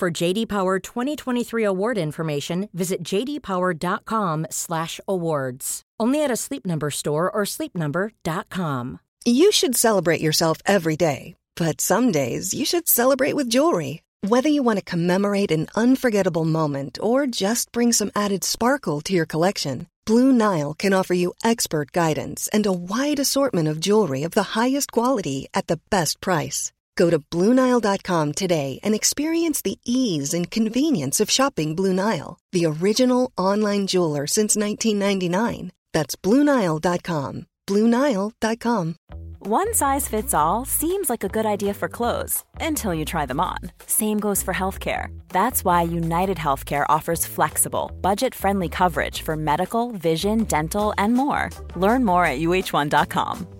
[0.00, 5.82] For JD Power 2023 award information, visit jdpower.com/awards.
[6.00, 9.00] Only at a Sleep Number store or sleepnumber.com.
[9.26, 14.00] You should celebrate yourself every day, but some days you should celebrate with jewelry.
[14.26, 19.12] Whether you want to commemorate an unforgettable moment or just bring some added sparkle to
[19.12, 24.22] your collection, Blue Nile can offer you expert guidance and a wide assortment of jewelry
[24.22, 26.72] of the highest quality at the best price.
[27.00, 32.66] Go to BlueNile.com today and experience the ease and convenience of shopping Blue Nile, the
[32.66, 35.72] original online jeweler since 1999.
[35.94, 37.46] That's BlueNile.com.
[37.66, 38.96] BlueNile.com.
[39.38, 43.40] One size fits all seems like a good idea for clothes until you try them
[43.40, 43.72] on.
[43.86, 45.06] Same goes for healthcare.
[45.30, 51.48] That's why United Healthcare offers flexible, budget friendly coverage for medical, vision, dental, and more.
[51.76, 53.59] Learn more at uh1.com.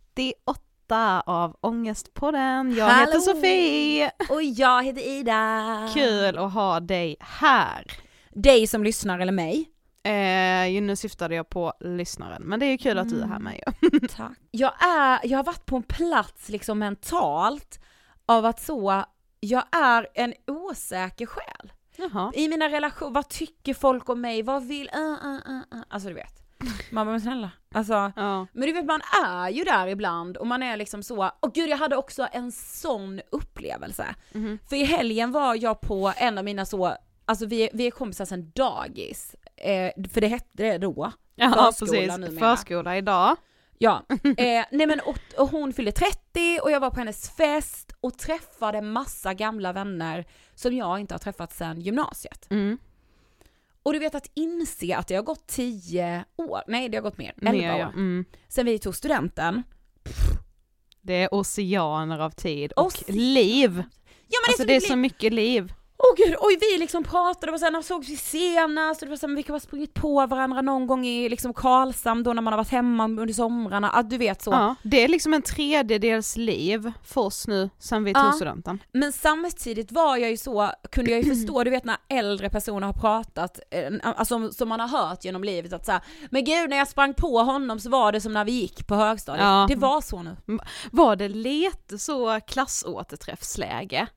[0.15, 2.75] 438 av Ångestpodden.
[2.75, 3.19] Jag heter Hallå!
[3.19, 4.11] Sofie.
[4.29, 5.89] Och jag heter Ida.
[5.93, 7.85] Kul att ha dig här.
[8.29, 9.69] Dig som lyssnar eller mig.
[10.03, 13.39] Eh, nu syftade jag på lyssnaren, men det är ju kul att du är här
[13.39, 13.99] med ju.
[14.07, 14.37] Tack.
[14.51, 17.79] Jag, är, jag har varit på en plats liksom mentalt
[18.25, 19.03] av att så,
[19.39, 21.71] jag är en osäker själ.
[21.95, 22.31] Jaha.
[22.35, 25.83] I mina relationer, vad tycker folk om mig, vad vill, uh, uh, uh, uh.
[25.89, 26.40] alltså du vet.
[26.91, 28.11] Man bara, men snälla, alltså.
[28.15, 28.47] Ja.
[28.53, 31.69] Men du vet man är ju där ibland och man är liksom så, och gud
[31.69, 34.15] jag hade också en sån upplevelse.
[34.31, 34.59] Mhm.
[34.69, 36.95] För i helgen var jag på en av mina så,
[37.25, 41.11] alltså vi, vi är kompisar sedan dagis, eh, för det hette det då.
[41.35, 42.55] Ja Förskola precis, numera.
[42.55, 43.35] förskola idag.
[43.77, 47.93] Ja, eh, nej men och, och hon fyllde 30 och jag var på hennes fest
[48.01, 52.47] och träffade massa gamla vänner som jag inte har träffat sedan gymnasiet.
[52.49, 52.77] Mm.
[53.83, 57.17] Och du vet att inse att det har gått 10 år, nej det har gått
[57.17, 57.87] mer, 11 Mer, år, ja.
[57.87, 58.25] Mm.
[58.47, 59.63] sen vi tog studenten.
[61.01, 63.13] Det är oceaner av tid och Oceaner.
[63.19, 63.71] Ja liv.
[63.73, 63.83] men
[64.47, 65.73] Alltså det det är är så så mycket liv.
[66.03, 69.01] Åh gud, oj vi liksom pratade, var såhär, när sågs vi senast?
[69.01, 72.23] Och det var såhär, vi kan ha sprungit på varandra någon gång i liksom Karlshamn
[72.23, 74.51] då när man har varit hemma under somrarna, att du vet så.
[74.51, 78.31] Ja, det är liksom en tredjedels liv för oss nu sen vi tog Ja.
[78.31, 78.79] studenten.
[78.91, 82.87] Men samtidigt var jag ju så, kunde jag ju förstå, du vet när äldre personer
[82.87, 86.77] har pratat, eh, alltså som man har hört genom livet att säga men gud när
[86.77, 89.43] jag sprang på honom så var det som när vi gick på högstadiet.
[89.45, 89.65] Ja.
[89.69, 90.37] Det var så nu.
[90.91, 94.07] Var det lite så klassåterträffsläge?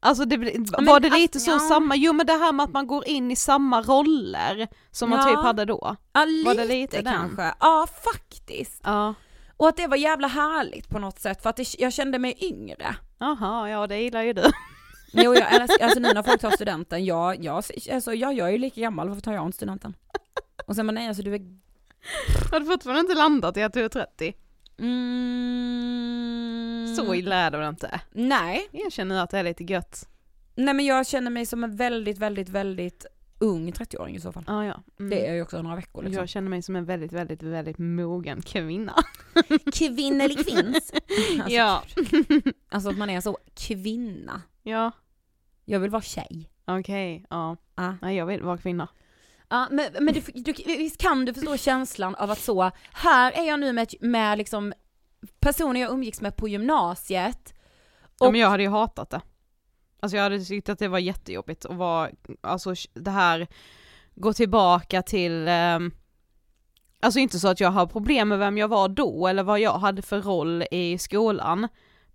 [0.00, 1.58] Alltså det, men var det alltså, lite så ja.
[1.58, 5.18] samma, jo men det här med att man går in i samma roller som man
[5.18, 5.24] Ja.
[5.24, 5.96] typ hade då.
[6.12, 7.14] Ja Var lite, det lite den?
[7.14, 8.80] kanske, ja faktiskt.
[8.84, 9.14] Ja.
[9.56, 12.36] Och att det var jävla härligt på något sätt för att det, jag kände mig
[12.40, 12.96] yngre.
[13.18, 14.42] Jaha, ja det gillar ju du.
[15.12, 18.52] Jo, jag, älskar- alltså nu när folk tar studenten, jag, jag, alltså, jag, jag är
[18.52, 19.94] ju lika gammal, varför tar jag inte studenten?
[20.66, 21.40] Och sen men nej alltså du är...
[22.52, 24.34] Har du fortfarande inte landat i att du är 30?
[25.58, 28.00] Mm, Så illa är det väl inte?
[28.12, 30.08] Nej, Jag känner att det är lite gött.
[30.54, 33.06] nej men jag känner mig som en väldigt, väldigt, väldigt
[33.40, 34.44] ung 30-åring i så fall.
[34.46, 34.82] Ah, ja.
[34.98, 35.10] Mm.
[35.10, 36.20] Det är ju också några veckor liksom.
[36.20, 38.94] Jag känner mig som en väldigt, väldigt, väldigt mogen kvinna.
[39.72, 40.92] Kvinnelig kvinns.
[41.40, 41.82] Alltså, ja.
[42.68, 44.42] alltså att man är så kvinna.
[44.62, 44.90] ja,
[45.64, 46.50] Jag vill vara tjej.
[46.66, 47.56] okej, ja.
[47.74, 47.92] Ah.
[48.02, 48.88] Nej jag vill vara kvinna.
[49.50, 53.42] Ja, men, men du, du, visst kan du förstå känslan av att så, här är
[53.48, 54.72] jag nu med, med liksom
[55.40, 57.54] personer jag umgicks med på gymnasiet.
[58.20, 59.20] Ja, Och- men jag hade ju hatat det.
[60.00, 62.10] Alltså jag hade tyckt att det var jättejobbigt att vara,
[62.40, 63.46] alltså det här,
[64.14, 65.90] gå tillbaka till, ehm,
[67.00, 69.78] alltså inte så att jag har problem med vem jag var då eller vad jag
[69.78, 71.68] hade för roll i skolan.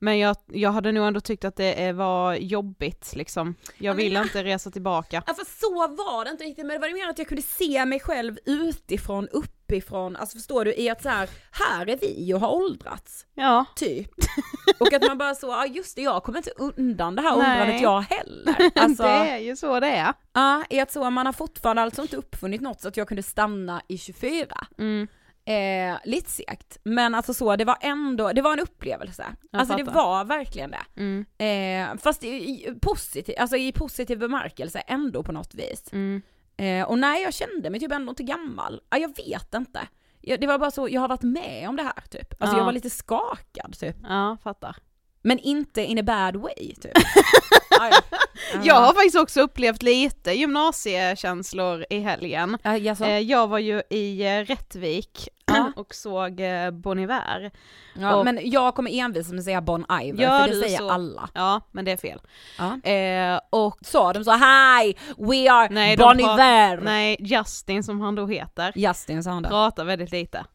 [0.03, 3.55] Men jag, jag hade nog ändå tyckt att det var jobbigt liksom.
[3.77, 5.23] Jag men vill jag- inte resa tillbaka.
[5.27, 7.85] Ja för så var det inte riktigt, men det var mer att jag kunde se
[7.85, 12.39] mig själv utifrån, uppifrån, alltså förstår du, i att så här, här är vi och
[12.39, 14.09] har åldrats, Ja, typ.
[14.79, 17.81] Och att man bara så, ja just det, jag kommer inte undan det här åldrandet
[17.81, 18.71] jag heller.
[18.75, 20.13] Alltså, det är ju så det är.
[20.33, 23.23] ja, i att så, man har fortfarande alltså inte uppfunnit något så att jag kunde
[23.23, 24.47] stanna i 24.
[24.77, 25.07] Mm.
[25.45, 29.25] Eh, lite segt, men alltså så, det var ändå, det var en upplevelse.
[29.51, 29.99] Jag alltså det fattar.
[30.03, 31.01] var verkligen det.
[31.01, 31.25] Mm.
[31.37, 35.83] Eh, fast i, i, positiv, alltså i positiv bemärkelse ändå på något vis.
[35.91, 36.21] Mm.
[36.57, 38.81] Eh, och nej, jag kände mig typ ändå inte gammal.
[38.89, 39.87] Ja, jag vet inte.
[40.21, 42.33] Jag, det var bara så, jag har varit med om det här typ.
[42.41, 42.59] Alltså Ja.
[42.59, 43.95] jag var lite skakad typ.
[44.03, 44.75] Ja, fattar.
[45.21, 46.91] Men inte in a bad way typ.
[47.69, 48.17] ja, ja.
[48.63, 52.57] Jag har faktiskt också upplevt lite gymnasiekänslor i helgen.
[52.63, 55.71] Eh, Jag var ju i eh, Rättvik Ja.
[55.75, 57.51] och såg eh, Bon Iver.
[57.95, 60.77] ja, och- men jag kommer envis med att säga Bon Iver, Gör för det säger
[60.77, 60.89] så?
[60.89, 61.29] alla.
[61.33, 62.21] Ja, men det är fel.
[62.57, 62.89] Ja.
[62.91, 66.81] Eh, och Sa de så, hi, we are Nej, Bon Iver.
[66.81, 69.49] nej, Justin som han då heter, Justin sa han det.
[69.49, 70.45] pratar väldigt lite.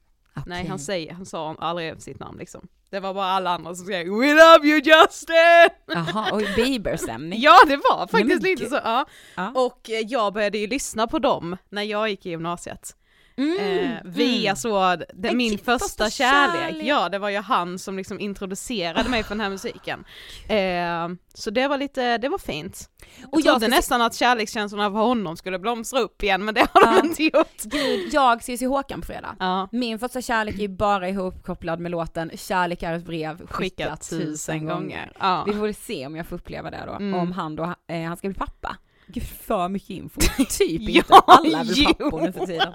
[0.47, 0.69] Nej, Okej.
[0.71, 2.69] han säger, han sa aldrig sitt namn liksom.
[2.91, 5.69] Det var bara alla andra som skrev We love you Justin!
[5.87, 7.39] Jaha, och Bieber-stämning.
[7.43, 9.05] Ja det var faktiskt lite så, ja.
[9.35, 9.51] Ja.
[9.55, 12.95] Och eh, jag började ju lyssna på dem när jag gick i gymnasiet.
[13.39, 16.87] Eh, via så, det, min första, kärlek, kärlek.
[16.87, 20.05] ja det var ju han som liksom introducerade mig för den här musiken.
[20.49, 22.91] Eh, så det var lite, det var fint.
[23.21, 26.55] Jag Och jag trodde se- nästan att kärlekskänslorna för honom skulle blomstra upp igen men
[26.55, 27.01] det har Ja.
[27.03, 27.63] de inte gjort.
[27.63, 29.37] Gud, jag ses i Håkan på fredag.
[29.39, 29.69] Ja.
[29.73, 34.11] Min första kärlek är ju bara ihopkopplad med låten Kärlek är ett brev Skickat skickat
[34.11, 35.13] tusen gånger.
[35.21, 35.45] Ja.
[35.47, 37.15] Vi får väl se om jag får uppleva det då, Mm.
[37.15, 38.77] om han då, eh, han ska bli pappa.
[39.07, 40.21] Gud för mycket info,
[40.59, 41.87] typ inte, alla är väl jo.
[42.11, 42.73] pappor nu för tiden.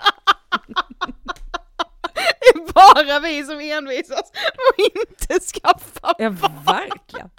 [2.13, 4.31] Det är bara vi som envisas
[4.69, 6.29] och inte skaffa Ja
[6.65, 7.29] verkligen.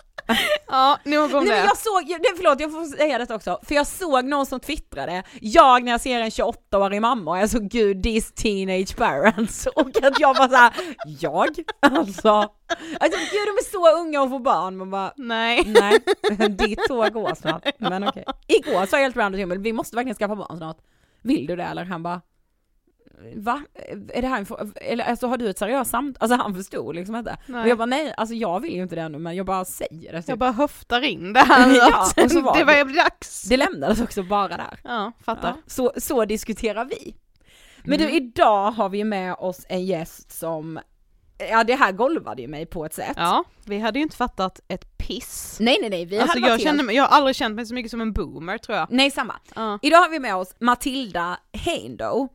[0.67, 1.65] Ja, nog om Nej, det.
[1.65, 4.61] jag såg, jag- det, förlåt jag får säga detta också, för jag såg någon som
[4.61, 9.67] twittrade, jag när jag ser en 28-årig mamma och jag så gud these teenage parents
[9.77, 10.73] och att jag var såhär,
[11.07, 11.49] jag?
[11.81, 12.31] Alltså,
[13.01, 15.63] alltså gud de är så unga och får barn, man bara Nej.
[15.67, 15.99] nej,
[16.49, 18.25] ditt tåg går snart, men okej.
[18.47, 20.77] Igår sa jag helt random till vi måste verkligen skaffa barn snart,
[21.23, 21.85] vill du det eller?
[21.85, 22.21] Han bara
[23.37, 23.63] Va?
[24.13, 24.73] Är det här en?
[24.77, 26.17] Eller alltså har du ett seriöst samtal?
[26.21, 27.37] Alltså han förstod liksom inte.
[27.47, 27.63] Nej.
[27.63, 30.13] Och jag bara nej, alltså jag vill ju inte det ännu men jag bara säger
[30.13, 30.23] det.
[30.23, 30.29] typ.
[30.29, 32.85] Jag bara höftar in det här Ja, och så var det det.
[32.85, 33.43] var dags.
[33.43, 34.81] Det lämnades också bara där.
[34.85, 35.49] Ja, fattar.
[35.49, 37.15] Ja, så, så diskuterar vi.
[37.85, 40.79] Men du, idag har vi med oss en gäst som,
[41.51, 43.13] ja det här golvade ju mig på ett sätt.
[43.17, 45.57] Ja, vi hade ju inte fattat ett piss.
[45.61, 47.75] Nej nej nej, vi alltså hade jag kände mig, jag har aldrig känt mig så
[47.75, 48.87] mycket som en boomer tror jag.
[48.91, 49.35] Nej samma.
[49.55, 49.79] Ja.
[49.83, 52.29] Idag har vi med oss Matilda Heindo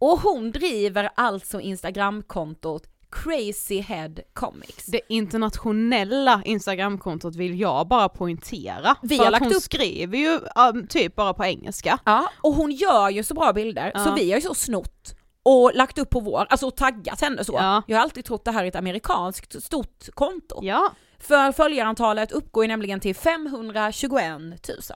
[0.00, 4.86] och hon driver alltså instagramkontot Crazy Head Comics.
[4.86, 8.96] Det internationella instagramkontot vill jag bara poängtera.
[9.02, 10.38] Vi för har att hon upp- skriver ju
[10.72, 11.98] um, typ bara på engelska.
[12.04, 14.14] Ja, och hon gör ju så bra bilder så Ja.
[14.16, 17.52] vi har ju så snott och lagt upp på vår, alltså och taggat henne så.
[17.52, 17.82] Ja.
[17.86, 20.58] Jag har alltid trott det här är ett amerikanskt stort konto.
[20.62, 20.90] Ja,
[21.20, 24.54] För följarantalet uppgår ju nämligen till 521 000.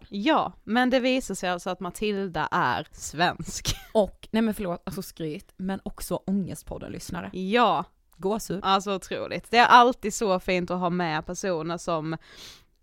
[0.08, 3.76] ja, men det visar sig alltså att Matilda är svensk.
[3.92, 7.30] Och, nej men förlåt, alltså skryt, men också Ångestpodden-lyssnare.
[7.32, 7.84] Ja,
[8.16, 8.60] Gåshud.
[8.62, 9.50] alltså otroligt.
[9.50, 12.16] Det är alltid så fint att ha med personer som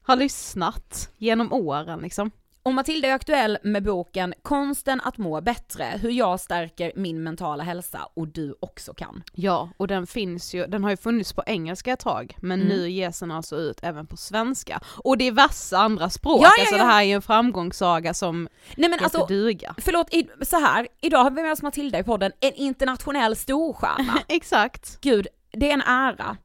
[0.04, 2.32] har lyssnat genom åren liksom.
[2.64, 7.64] Och Matilda är aktuell med boken Konsten att må bättre, hur jag stärker min mentala
[7.64, 9.24] hälsa och du också kan.
[9.34, 12.68] Ja, och den finns ju, den har ju funnits på engelska ett tag, men Mm.
[12.78, 14.82] nu ges den alltså ut även på svenska.
[15.04, 16.84] Och diverse andra språk, Ja, ja, alltså ja.
[16.84, 19.76] det här är ju en framgångssaga som Nej men alltså, duga.
[19.78, 24.14] förlåt, i, så här, idag har vi med oss Matilda i podden, en internationell storstjärna.
[24.28, 25.02] Exakt.
[25.02, 26.38] Gud, det är en ära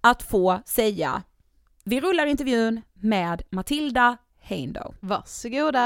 [0.00, 1.22] att få säga,
[1.84, 4.16] vi rullar intervjun med Matilda
[4.50, 4.94] Heindo.
[5.00, 5.80] Varsågoda!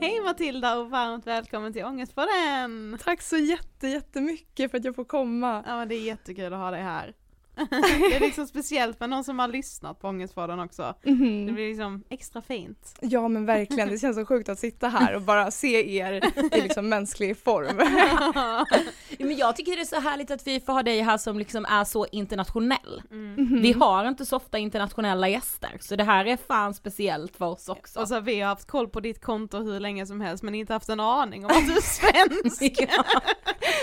[0.00, 2.98] Hej Matilda och varmt välkommen till Ångestpodden!
[3.04, 5.64] Tack så jätte, jättemycket för att jag får komma.
[5.66, 7.14] Ja men det är jättekul att ha dig här.
[7.70, 10.94] det är liksom speciellt med någon som har lyssnat på Ångestpodden också.
[11.02, 11.54] Det Mhm.
[11.54, 12.98] blir liksom extra fint.
[13.00, 16.12] Ja men verkligen, det känns så sjukt att sitta här och bara se er
[16.54, 17.76] i liksom mänsklig form.
[19.18, 21.64] Men jag tycker det är så härligt att vi får ha dig här som liksom
[21.64, 23.02] är så internationell.
[23.10, 23.62] Mhm.
[23.62, 27.68] Vi har inte så ofta internationella gäster, så det här är fan speciellt för oss
[27.68, 28.00] också.
[28.00, 30.54] Och så har vi har haft koll på ditt konto hur länge som helst men
[30.54, 32.76] inte haft en aning om att du är svensk.
[32.96, 33.04] Ja.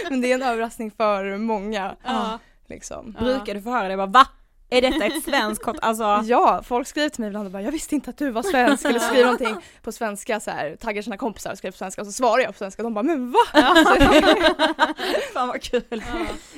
[0.10, 1.96] Men det är en överraskning för många.
[2.04, 2.40] Ja.
[2.72, 3.12] Liksom.
[3.20, 4.28] Brukar du få höra det bara va?
[4.70, 5.76] Är detta ett svenskt kort?
[5.82, 8.44] Alltså, Ja, folk skriver till mig ibland och bara jag visste inte att du var
[8.44, 12.02] svensk eller skriver någonting på svenska så här, taggar sina kompisar och skriver på svenska
[12.02, 13.40] och så svarar jag på svenska och de bara men va?
[15.34, 16.04] fan vad kul.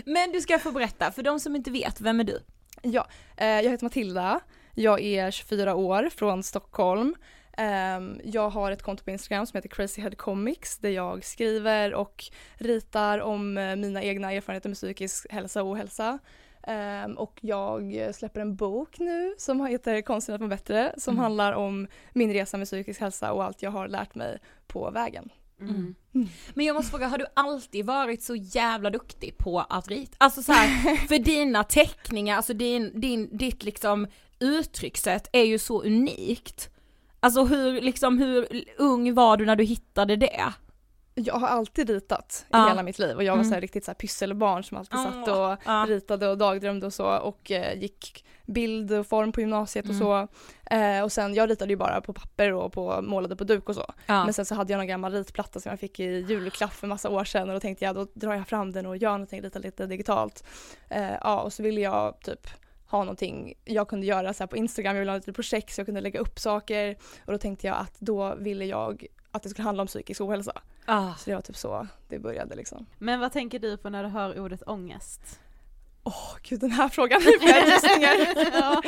[0.06, 2.40] Men du ska få berätta, för de som inte vet, vem är du?
[2.82, 4.40] Ja, eh, jag heter Matilda,
[4.76, 7.16] jag är 24 år från Stockholm.
[7.58, 11.94] Ehm, jag har ett konto på Instagram som heter Crazy Head Comics där jag skriver
[11.94, 12.24] och
[12.56, 16.20] ritar om eh, mina egna erfarenheter med psykisk hälsa och ohälsa.
[16.68, 21.24] Ehm, och jag släpper en bok nu som heter Konsten att må bättre som Mm.
[21.24, 25.30] handlar om min resa med psykisk hälsa och allt jag har lärt mig på vägen.
[25.60, 25.96] Mm.
[26.54, 30.16] Men jag måste fråga, har du alltid varit så jävla duktig på att rita?
[30.18, 34.08] Alltså så här, för dina teckningar, alltså din, din, ditt liksom
[34.40, 36.70] uttryckssätt är ju så unikt.
[37.24, 40.54] Alltså hur, liksom hur ung var du när du hittade det?
[41.16, 42.66] Jag har alltid ritat Ja.
[42.66, 43.48] i hela mitt liv och jag var Mm.
[43.50, 45.86] så här riktigt så här pysselbarn som alltid satt Åh, och ja.
[45.90, 49.98] ritade och dagdrömde och så och eh, gick bild och form på gymnasiet Mm.
[49.98, 50.28] och så.
[50.76, 53.76] Eh, och sen, jag ritade ju bara på papper och på, målade på duk och
[53.76, 53.94] så.
[54.06, 54.24] Ja.
[54.26, 57.10] Men sen så hade jag någon gammal ritplatta som jag fick i julklapp för massa
[57.10, 59.60] år sedan och då tänkte jag då drar jag fram den och gör någonting, ritar
[59.60, 60.44] lite digitalt.
[60.90, 62.48] Eh, ja och så ville jag typ
[62.98, 65.86] ha någonting jag kunde göra så på Instagram, jag ville ha lite projekt så jag
[65.86, 69.64] kunde lägga upp saker och då tänkte jag att då ville jag att det skulle
[69.64, 70.62] handla om psykisk ohälsa.
[70.86, 71.16] Ah.
[71.16, 72.86] Så det var typ så det började liksom.
[72.98, 75.40] Men vad tänker du på när du hör ordet ångest?
[76.04, 77.72] Åh gud den här frågan, nu får jag
[78.54, 78.82] ja.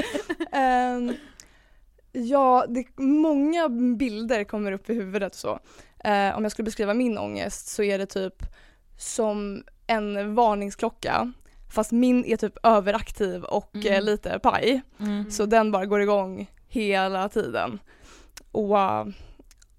[2.11, 5.59] Ja, det, många bilder kommer upp i huvudet och så.
[6.03, 8.43] Eh, om jag skulle beskriva min ångest så är det typ
[8.97, 11.33] som en varningsklocka
[11.75, 13.93] fast min är typ överaktiv och Mm.
[13.93, 14.81] eh, lite paj.
[14.99, 15.31] Mm.
[15.31, 17.79] Så den bara går igång hela tiden.
[18.51, 19.05] Och uh,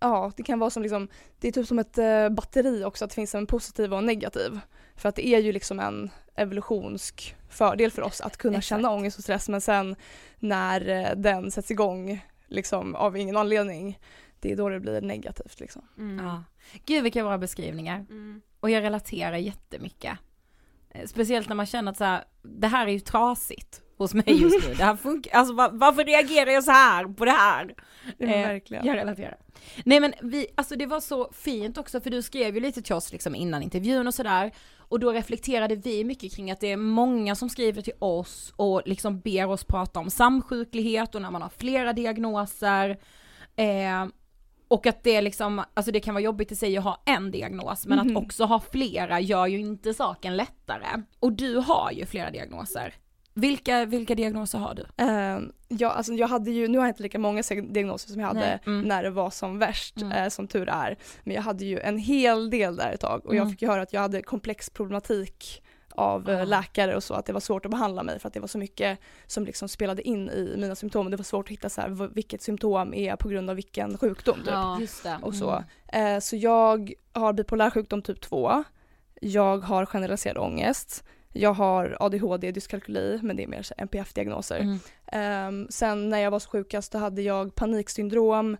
[0.00, 1.08] ja, det kan vara som liksom,
[1.40, 4.06] det är typ som ett eh, batteri också, att det finns en positiv och en
[4.06, 4.60] negativ.
[4.96, 8.68] För att det är ju liksom en evolutionsk fördel för oss att kunna Exakt.
[8.68, 9.96] känna ångest och stress men sen
[10.38, 13.98] när eh, den sätts igång liksom av ingen anledning,
[14.40, 15.82] det är då det blir negativt liksom.
[15.98, 16.26] Mm.
[16.26, 16.44] Ja.
[16.86, 18.06] Gud vilka bra beskrivningar.
[18.10, 18.40] Mm.
[18.60, 20.18] Och jag relaterar jättemycket.
[21.00, 24.24] Eh, Speciellt när man känner att så här, det här är ju trasigt hos mig
[24.42, 24.74] just nu.
[24.74, 27.74] Det här funkar, alltså va- varför reagerar jag så här på det här?
[28.18, 28.86] Ja, Eh, verkligen.
[28.86, 29.36] Jag relaterar.
[29.84, 32.94] Nej men vi, alltså det var så fint också för du skrev ju lite till
[32.94, 34.52] oss liksom innan intervjun och sådär.
[34.88, 38.82] Och då reflekterade vi mycket kring att det är många som skriver till oss och
[38.86, 42.90] liksom ber oss prata om samsjuklighet och när man har flera diagnoser.
[43.56, 44.06] Eh,
[44.68, 47.86] och att det liksom, alltså det kan vara jobbigt i sig att ha en diagnos
[47.86, 48.16] men Mhm.
[48.16, 51.02] att också ha flera gör ju inte saken lättare.
[51.20, 52.94] Och du har ju flera diagnoser.
[53.34, 55.04] Vilka, vilka diagnoser har du?
[55.04, 58.28] Eh, ja, alltså jag hade ju, nu har jag inte lika många diagnoser som jag
[58.28, 58.82] hade mm.
[58.82, 60.12] när det var som värst, Mm.
[60.12, 60.96] eh, som tur är.
[61.24, 63.50] Men jag hade ju en hel del där ett tag och jag Mm.
[63.50, 65.62] fick ju höra att jag hade komplex problematik
[65.96, 66.44] av eh, Ah.
[66.44, 68.58] läkare och så, att det var svårt att behandla mig för att det var så
[68.58, 71.10] mycket som liksom spelade in i mina symptom.
[71.10, 74.36] Det var svårt att hitta så här, vilket symptom är på grund av vilken sjukdom
[74.38, 74.46] typ.
[74.46, 74.80] Ja.
[74.80, 75.18] Just det.
[75.22, 75.64] och så.
[75.92, 78.64] Eh, så jag har bipolär sjukdom typ 2.
[79.20, 81.04] Jag har generaliserad ångest.
[81.32, 84.58] Jag har ADHD, dyskalkyli, men det är mer NPF-diagnoser.
[84.60, 84.78] Mm.
[85.06, 88.56] Ehm, sen när jag var så sjukast då hade jag paniksyndrom,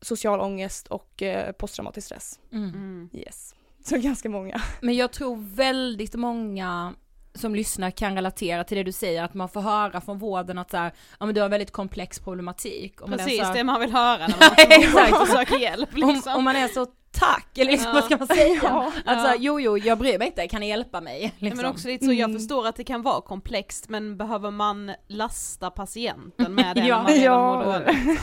[0.00, 2.38] social ångest och eh, posttraumatisk stress.
[2.52, 2.68] Mm.
[2.68, 3.10] Mm.
[3.12, 3.54] Yes.
[3.84, 4.62] Så ganska många.
[4.80, 6.94] Men jag tror väldigt många
[7.34, 10.70] som lyssnar kan relatera till det du säger, att man får höra från vården att
[10.70, 13.00] så här, ja men du har väldigt komplex problematik.
[13.00, 16.14] Och man är Precis så här, det man vill höra när man försöker hjälp om,
[16.14, 16.36] liksom.
[16.36, 16.86] om man är så
[17.18, 17.94] tack, eller liksom, Ja.
[17.94, 18.60] vad ska man säga?
[18.62, 18.92] Ja.
[19.04, 19.36] Att så här, Ja.
[19.40, 21.34] jo jo, jag bryr mig inte, kan ni hjälpa mig?
[21.38, 21.56] Liksom.
[21.56, 22.38] Men också lite så, jag Mm.
[22.38, 27.10] förstår att det kan vara komplext men behöver man lasta patienten med det Ja.
[27.10, 27.78] Ja.
[27.78, 28.16] liksom?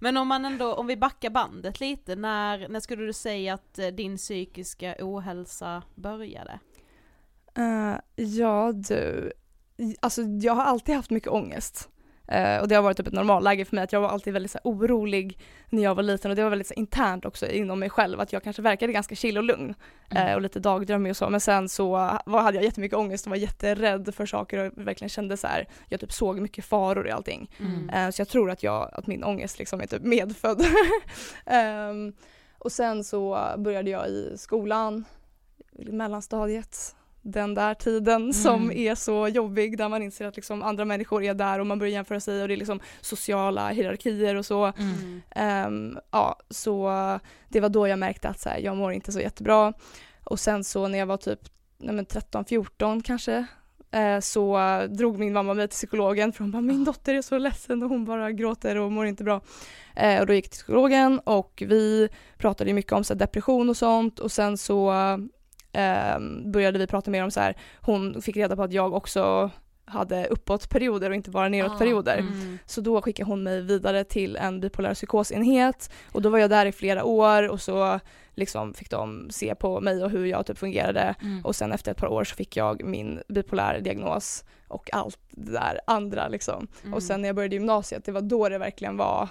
[0.00, 3.78] Men om man ändå, om vi backar bandet lite, när, när skulle du säga att
[3.78, 6.58] eh, din psykiska ohälsa började?
[7.56, 9.32] Eh, ja du,
[10.00, 11.88] alltså jag har alltid haft mycket ångest.
[12.32, 14.50] Eh, och det har varit typ ett normalläge för mig att jag var alltid väldigt
[14.50, 17.46] så här, orolig när jag var liten och det var väldigt så här, internt också
[17.46, 19.74] inom mig själv att jag kanske verkade ganska chill och lugn
[20.10, 21.90] eh, och lite dagdrömmig och så men sen så
[22.26, 25.68] var, hade jag jättemycket ångest och var jätterädd för saker och verkligen kände så här,
[25.88, 27.50] jag typ såg mycket faror i allting.
[27.60, 27.90] Mm.
[27.90, 30.64] Eh, så jag tror att, jag, att min ångest liksom är typ medfödd.
[31.46, 32.12] Ehm,
[32.58, 35.04] och sen så började jag i skolan,
[35.78, 40.84] i mellanstadiet, den där tiden som är så jobbig där man inser att liksom andra
[40.84, 44.46] människor är där och man börjar jämföra sig och det är liksom sociala hierarkier och
[44.46, 44.64] så.
[44.64, 45.22] Mm.
[45.30, 46.90] Ehm, ja, så
[47.48, 49.72] det var då jag märkte att så här, jag mår inte så jättebra.
[50.24, 51.40] Och sen så när jag var typ
[51.78, 53.46] nej men 13-14 kanske
[53.90, 54.58] eh, så
[54.90, 57.88] drog min mamma mig till psykologen för hon bara min dotter är så ledsen och
[57.88, 59.40] hon bara gråter och mår inte bra.
[59.96, 62.08] Eh, och då gick jag till psykologen och vi
[62.38, 64.92] pratade mycket om så här, depression och sånt och sen så
[65.72, 66.18] eh,
[66.52, 69.50] började vi prata mer om så här, hon fick reda på att jag också
[69.84, 72.18] hade uppåtperioder och inte bara nedåtperioder.
[72.18, 72.58] mm.
[72.66, 76.66] Så då skickade hon mig vidare till en bipolär psykosenhet och då var jag där
[76.66, 78.00] i flera år och så
[78.34, 81.44] liksom fick de se på mig och hur jag typ fungerade Mm.
[81.44, 85.52] och sen efter ett par år så fick jag min bipolär diagnos och allt det
[85.52, 86.66] där andra liksom.
[86.82, 86.94] Mm.
[86.94, 89.28] Och sen när jag började gymnasiet, det var då det verkligen var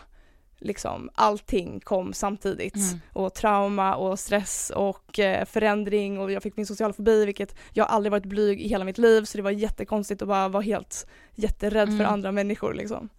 [0.61, 2.75] liksom allting kom samtidigt.
[2.75, 2.99] Mm.
[3.13, 7.87] Och trauma och stress och eh, förändring och jag fick min sociala fobi vilket jag
[7.87, 11.07] aldrig varit blyg i hela mitt liv så det var jättekonstigt att bara vara helt
[11.35, 12.13] jätterädd för Mm.
[12.13, 13.09] andra människor liksom.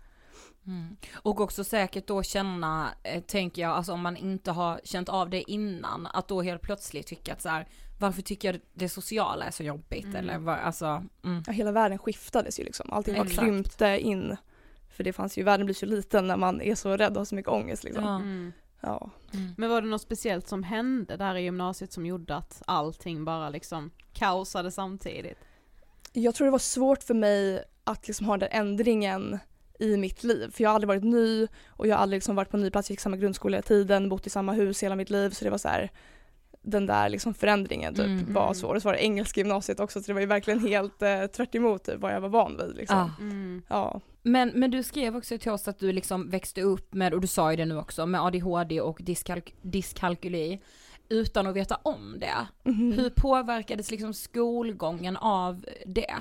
[0.66, 0.96] Mm.
[1.14, 5.30] Och också säkert då känna, eh, tänker jag, alltså om man inte har känt av
[5.30, 7.66] det innan, att då helt plötsligt tycka att så här,
[7.98, 10.16] varför tycker jag det sociala är så jobbigt Mm.
[10.16, 10.86] eller var, alltså,
[11.24, 11.42] mm.
[11.46, 12.92] Ja, hela världen skiftades ju liksom.
[12.92, 14.36] Allting bara krympte in.
[14.92, 17.24] För det fanns ju, världen blir så liten när man är så rädd och har
[17.24, 18.04] så mycket ångest liksom.
[18.04, 18.16] Ja.
[18.16, 18.52] Mm.
[18.80, 19.10] Ja.
[19.34, 19.54] Mm.
[19.56, 23.48] Men var det något speciellt som hände där i gymnasiet som gjorde att allting bara
[23.48, 25.38] liksom kaosade samtidigt?
[26.12, 29.38] Jag tror det var svårt för mig att liksom ha den ändringen
[29.78, 30.50] i mitt liv.
[30.50, 32.70] För jag har aldrig varit ny och jag har aldrig liksom varit på en ny
[32.70, 35.30] plats, jag gick samma grundskola hela tiden, bott i samma hus hela mitt liv.
[35.30, 35.90] Så det var så här,
[36.62, 38.32] den där liksom förändringen typ Mm.
[38.32, 38.74] var svår.
[38.74, 41.54] Och så var det engelska gymnasiet också så det var ju verkligen helt eh, tvärt
[41.54, 42.96] emot typ, vad jag var van vid liksom.
[42.98, 43.10] Ja.
[43.20, 43.62] Mm.
[43.68, 44.00] Ja.
[44.22, 47.26] Men, men du skrev också till oss att du liksom växte upp med, och du
[47.26, 50.60] sa ju det nu också, med ADHD och diskalk- dyskalkyli
[51.08, 52.70] utan att veta om det.
[52.70, 52.92] Mhm.
[52.92, 56.14] Hur påverkades liksom skolgången av det?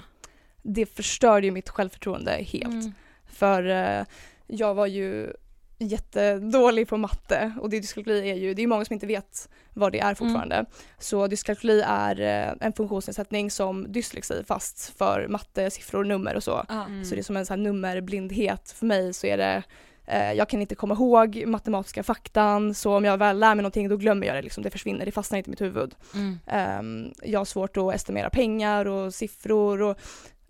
[0.62, 2.66] Det förstörde ju mitt självförtroende helt.
[2.74, 2.92] Mm.
[3.26, 4.06] För eh,
[4.48, 5.34] jag var ju
[5.82, 9.91] jättedålig på matte och det dyskalkyli är ju, det är många som inte vet vad
[9.91, 10.56] det är fortfarande.
[10.56, 10.72] Mm.
[11.00, 16.65] Så dyskalkyli är eh, en funktionsnedsättning som dyslexi fast för matte, siffror, nummer och så.
[16.70, 16.86] Ja.
[16.86, 17.06] Mm.
[17.06, 18.72] Så det är som en sån här nummerblindhet.
[18.72, 19.63] För mig så är det,
[20.06, 23.89] eh, jag kan inte komma ihåg matematiska faktan så om jag väl lär mig någonting
[23.89, 25.96] då glömmer jag det liksom, det försvinner, det fastnar inte i mitt huvud.
[26.13, 26.39] Mm.
[26.48, 29.98] Ehm, jag har svårt att estimera pengar och siffror och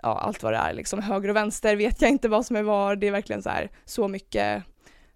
[0.03, 2.63] ja, allt vad det är liksom höger och vänster vet jag inte vad som är
[2.63, 4.63] var, det är verkligen så här så mycket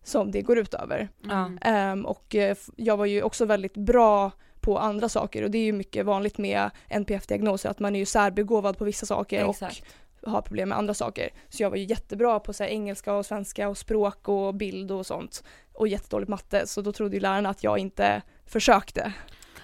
[0.06, 1.10] som det går ut över.
[1.22, 1.52] Ja.
[1.62, 5.64] Ehm, och eh, jag var ju också väldigt bra på andra saker och det är
[5.66, 9.84] ju mycket vanligt med NPF-diagnoser att man är ju särbegåvad på vissa saker Exakt.
[10.22, 11.30] och har problem med andra saker.
[11.50, 14.92] Så jag var ju jättebra på så här, engelska och svenska och språk och bild
[14.92, 19.14] och sånt och jättedålig matte så då trodde ju lärarna att jag inte försökte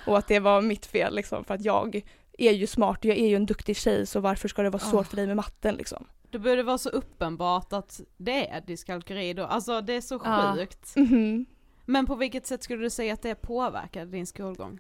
[0.08, 2.02] och att det var mitt fel liksom för att jag
[2.38, 5.06] är ju smart, jag är ju en duktig tjej så varför ska det vara svårt
[5.06, 5.10] Ah.
[5.10, 6.06] för dig med matten liksom?
[6.32, 10.54] Det borde vara så uppenbart att det är dyskalkyli då, alltså det är så Ja.
[10.58, 10.96] sjukt.
[10.96, 11.46] Mhm.
[11.86, 14.80] Men på vilket sätt skulle du säga att det påverkade din skolgång?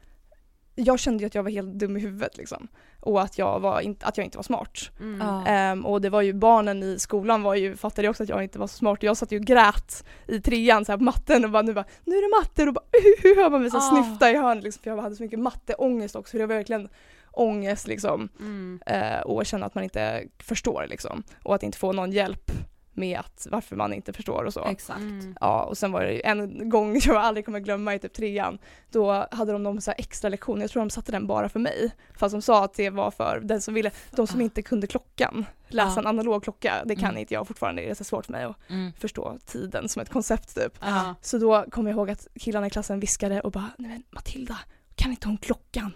[0.76, 2.68] Jag kände ju att jag var helt dum i huvudet liksom
[3.00, 4.80] och att jag, var inte, att jag inte var smart.
[5.00, 5.20] Mm.
[5.28, 5.46] Ja.
[5.48, 8.44] Ehm, och det var ju barnen i skolan var ju, fattade ju också att jag
[8.44, 9.04] inte var så smart.
[9.04, 11.86] Jag satt ju och grät i trean så här på matten och bara nu bara
[12.06, 12.86] nu är det matte och bara
[13.24, 14.04] hur hör man mig så här Ah.
[14.04, 16.90] snyfta i hörnet liksom, för jag hade så mycket matteångest också för det var verkligen
[17.32, 18.80] ångest liksom Mm.
[18.86, 22.52] eh, och känna att man inte förstår liksom och att inte få någon hjälp
[22.94, 24.66] med att varför man inte förstår och så.
[24.66, 25.00] Exakt.
[25.00, 25.36] Mm.
[25.42, 28.58] Ja och sen var det en gång jag aldrig kommer glömma i typ trean
[28.90, 31.60] då hade de någon så här extra lektion, jag tror de satte den bara för
[31.60, 34.44] mig fast de sa att det var för den som ville, de som Ah.
[34.44, 36.00] inte kunde klockan läsa Ah.
[36.00, 37.18] en analog klocka, det kan Mm.
[37.18, 38.94] inte jag fortfarande, det är så svårt för mig att Mm.
[38.94, 40.74] förstå tiden som ett koncept typ.
[40.82, 41.16] Ja.
[41.22, 44.58] Så då kommer jag ihåg att killarna i klassen viskade och bara nej men Matilda,
[44.96, 45.94] kan inte hon klockan?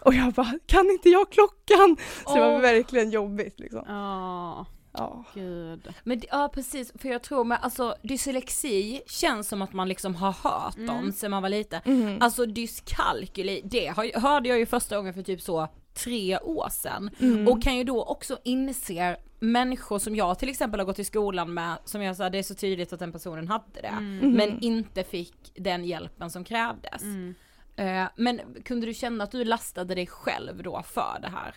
[0.00, 1.96] Och jag bara, kan inte jag klockan?
[2.26, 3.82] Så det var verkligen jobbigt liksom.
[3.88, 5.24] Ja, Ja.
[5.34, 5.88] gud.
[6.04, 10.32] Men ja precis, för jag tror med alltså dyslexi känns som att man liksom har
[10.32, 10.96] hört Mm.
[10.96, 11.80] om sen man var liten.
[11.84, 12.16] Mhm.
[12.20, 17.10] Alltså dyskalkyli, det har, hörde jag ju första gången för typ så tre år sedan.
[17.20, 17.48] Mm.
[17.48, 21.54] Och kan ju då också inse människor som jag till exempel har gått i skolan
[21.54, 23.86] med, som jag sa det är så tydligt att den personen hade det.
[23.86, 24.32] Mm.
[24.32, 27.02] Men inte fick den hjälpen som krävdes.
[27.02, 27.34] Mm.
[27.78, 31.54] Eh, men kunde du känna att du lastade dig själv då för det här?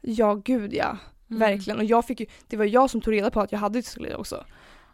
[0.00, 0.96] Ja gud ja.
[1.30, 1.40] Mm.
[1.40, 1.78] Verkligen.
[1.78, 4.14] Och jag fick ju, det var jag som tog reda på att jag hade dyslexi
[4.14, 4.44] också.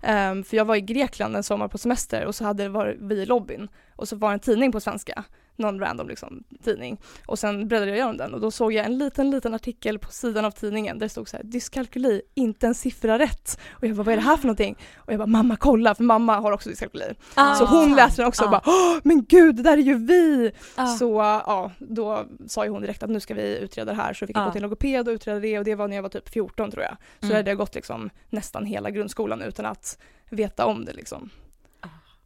[0.03, 3.15] Ehm, för jag var i Grekland en sommar på semester och så hade var vi
[3.15, 5.25] i lobbyn och så var det en tidning på svenska,
[5.57, 7.01] någon random liksom, tidning.
[7.27, 10.13] Och sen bläddrade jag igenom den och då såg jag en liten, liten artikel på
[10.13, 13.59] sidan av tidningen där det stod så här dyskalkyli, inte en siffra rätt.
[13.73, 14.79] Och jag bara, vad är det här för någonting?
[14.97, 17.15] Och jag bara, mamma kolla, för mamma har också dyskalkyli.
[17.35, 18.51] Ah, så hon läste den också och Ah.
[18.51, 20.53] bara, Åh, men gud det där är ju vi!
[20.75, 20.87] Ah.
[20.87, 21.15] Så
[21.47, 24.37] ja, då sa ju hon direkt att nu ska vi utreda det här så fick
[24.37, 24.47] jag Ja.
[24.47, 26.71] gå till en logoped och utreda det och det var när jag var typ 14
[26.71, 26.97] tror jag.
[27.21, 27.37] Så Mm.
[27.37, 29.99] hade jag gått liksom nästan hela grundskolan utan att
[30.31, 31.31] veta om det liksom.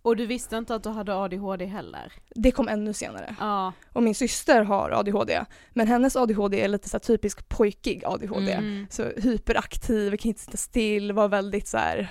[0.02, 2.12] Och du visste inte att du hade ADHD heller?
[2.34, 3.36] Det kom ännu senare.
[3.40, 3.72] Ja.
[3.92, 8.52] Och min syster har ADHD men hennes ADHD är lite så typisk pojkig ADHD.
[8.52, 8.86] Mm.
[8.90, 12.08] Så hyperaktiv, kan inte sitta still, var väldigt så här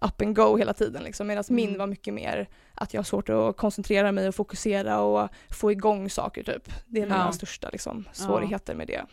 [0.00, 1.26] up and go hela tiden liksom.
[1.26, 1.78] Medan min Mm.
[1.78, 6.10] var mycket mer att jag har svårt att koncentrera mig och fokusera och få igång
[6.10, 6.68] saker typ.
[6.86, 7.12] Det är Ja.
[7.12, 9.06] mina största liksom, svårigheter med det.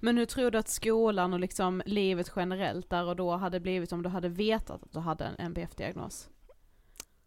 [0.00, 3.92] Men hur tror du att skolan och liksom livet generellt där och då hade blivit
[3.92, 6.28] om du hade vetat att du hade en NPF-diagnos?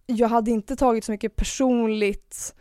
[0.07, 2.55] Jag hade inte tagit så mycket personligt,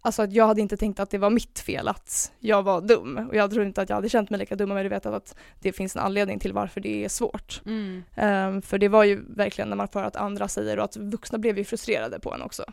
[0.00, 3.28] alltså att jag hade inte tänkt att det var mitt fel att jag var dum
[3.28, 5.14] och jag tror inte att jag hade känt mig lika dum om jag hade vetat
[5.14, 7.62] att det finns en anledning till varför det är svårt.
[7.66, 8.02] Mm.
[8.16, 11.38] Ehm, för det var ju verkligen när man får att andra säger och att vuxna
[11.38, 12.64] blev ju frustrerade på en också.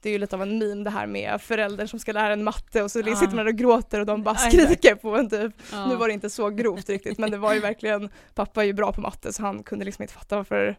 [0.00, 2.44] Det är ju lite av en meme det här med föräldrar som ska lära en
[2.44, 3.16] matte och så Ja.
[3.16, 5.52] sitter man och gråter och de bara skriker på en typ.
[5.72, 5.86] Ja.
[5.86, 8.72] Nu var det inte så grovt riktigt men det var ju verkligen, pappa är ju
[8.72, 10.76] bra på matte så han kunde liksom inte fatta varför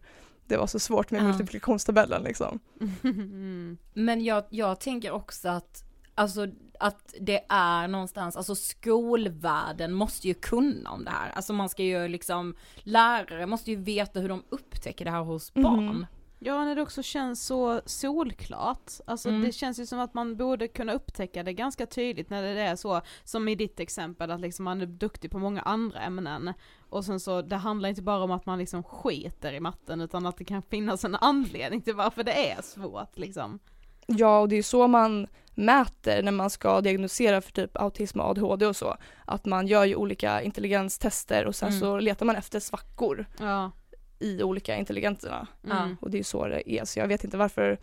[0.47, 1.23] det var så svårt med Ja.
[1.27, 2.59] multiplikationstabellen liksom.
[3.03, 3.77] Mm.
[3.93, 5.83] Men jag, jag tänker också att,
[6.15, 6.47] alltså
[6.79, 11.31] att det är någonstans, alltså skolvärlden måste ju kunna om det här.
[11.35, 15.55] Alltså man ska ju liksom, lärare måste ju veta hur de upptäcker det här hos
[15.55, 15.63] Mhm.
[15.63, 16.05] barn.
[16.39, 18.91] Ja, när det också känns så solklart.
[19.05, 19.41] Alltså Mm.
[19.41, 22.75] det känns ju som att man borde kunna upptäcka det ganska tydligt när det är
[22.75, 26.53] så, som i ditt exempel, att liksom man är duktig på många andra ämnen.
[26.89, 30.25] Och sen så, det handlar inte bara om att man liksom skiter i matten, utan
[30.25, 33.59] att det kan finnas en anledning till varför det är svårt liksom.
[34.07, 38.25] Ja, och det är så man mäter när man ska diagnosera för typ autism och
[38.29, 38.95] ADHD och så.
[39.25, 41.79] Att man gör ju olika intelligenstester och sen Mm.
[41.79, 43.71] så letar man efter svackor Ja.
[44.19, 45.47] I olika intelligenserna.
[45.63, 45.97] Mm.
[46.01, 47.77] Och det är så det är, så jag vet inte varför.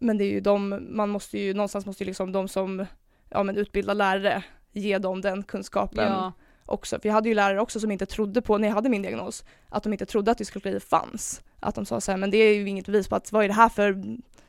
[0.00, 2.86] Men det är ju de, man måste ju, någonstans måste ju liksom de som,
[3.28, 6.32] ja men utbildar lärare ge dem den kunskapen Ja.
[6.66, 7.00] också.
[7.00, 9.44] För jag hade ju lärare också som inte trodde på, när jag hade min diagnos,
[9.68, 11.42] att de inte trodde att dyskalkyli fanns.
[11.60, 13.48] Att de sa så här, men det är ju inget bevis på att vad är
[13.48, 14.02] det här för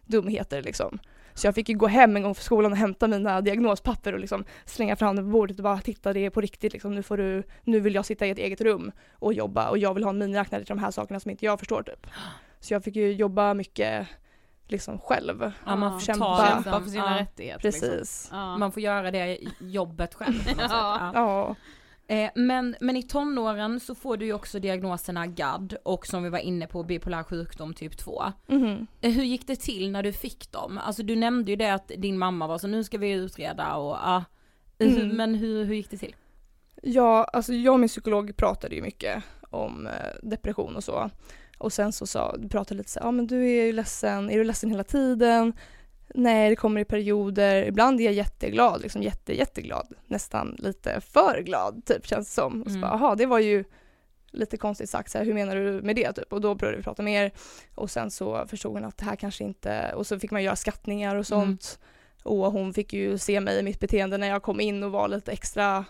[0.06, 1.00] dumheter liksom.
[1.42, 4.20] Så jag fick ju gå hem en gång för skolan och hämta mina diagnospapper och
[4.20, 6.96] liksom slänga fram det på bordet och bara titta det är på riktigt liksom.
[6.96, 9.94] Nu får du, nu vill jag sitta i ett eget rum och jobba och jag
[9.94, 12.08] vill ha en miniräknare till de här sakerna som inte jag förstår typ.
[12.60, 14.08] Så jag fick ju jobba mycket
[14.68, 15.52] liksom själv.
[15.66, 16.38] Ja, man får Kämpa.
[16.38, 17.60] ta Kämpa för sina ja, rättigheter.
[17.60, 17.84] Precis.
[17.84, 18.38] Liksom.
[18.38, 18.58] Ja.
[18.58, 20.50] Man får göra det jobbet själv.
[21.14, 21.56] Ja.
[22.12, 26.30] Eh, men, men i tonåren så får du ju också diagnoserna GAD och som vi
[26.30, 28.24] var inne på bipolär sjukdom typ 2.
[28.48, 28.88] Mhm.
[29.02, 30.78] Eh, Hur gick det till när du fick dem?
[30.78, 33.92] Alltså du nämnde ju det att din mamma var så nu ska vi utreda och
[33.96, 34.24] ja.
[34.80, 35.16] Hur- Mm.
[35.18, 36.16] Men hur, hur gick det till?
[36.84, 39.94] Ja, alltså jag och min psykolog pratade ju mycket om eh,
[40.24, 41.10] depression och så.
[41.58, 44.38] Och sen så sa, pratade lite så ja ah, men du är ju ledsen, är
[44.38, 45.54] du ledsen hela tiden?
[46.16, 47.64] Nej, det kommer i perioder.
[47.66, 49.88] Ibland är jag jätteglad, liksom jätte, jätteglad.
[50.08, 52.62] Nästan lite för glad, typ känns det som.
[52.62, 52.82] Och så Mm.
[52.82, 53.64] bara, aha, det var ju
[54.32, 56.14] lite konstigt sagt, så här, hur menar du med det?
[56.14, 56.34] Typ.
[56.34, 57.32] Och då började vi prata mer.
[57.76, 60.56] Och sen så förstod hon att det här kanske inte, och så fick man göra
[60.56, 61.80] skattningar och sånt.
[62.24, 65.08] Och hon fick ju se mig i mitt beteende när jag kom in och var
[65.08, 65.86] lite extra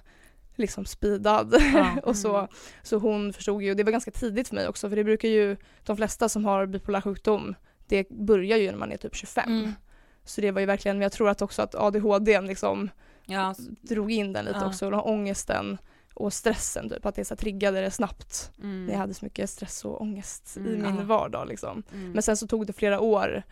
[0.56, 1.88] liksom speedad Ja.
[2.04, 2.48] och så.
[2.84, 5.58] Så hon förstod ju, det var ganska tidigt för mig också för det brukar ju,
[5.86, 7.56] de flesta som har bipolär sjukdom,
[7.88, 9.74] det börjar ju när man är typ 25.
[10.26, 12.90] Så det var ju verkligen, men jag tror att också att ADHD liksom
[13.26, 14.68] Ja, drog in den lite Ja.
[14.68, 15.78] också, och ångesten
[16.14, 18.52] och stressen typ, att det så triggade det snabbt.
[18.64, 18.90] Mm.
[18.92, 21.04] Jag hade så mycket stress och ångest i Mm, min ja.
[21.04, 21.84] vardag liksom.
[21.94, 22.12] Mm.
[22.12, 23.44] Men sen så tog det flera år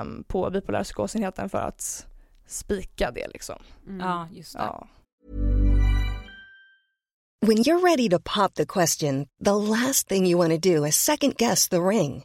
[0.00, 2.06] um, på bipolär psykosenheten för att
[2.46, 3.56] spika det liksom.
[3.86, 4.00] Mm.
[4.00, 4.58] ja just det.
[4.58, 4.88] Ja.
[7.46, 10.96] When you're ready to pop the question, the last thing you want to do is
[10.96, 12.24] second guess the ring.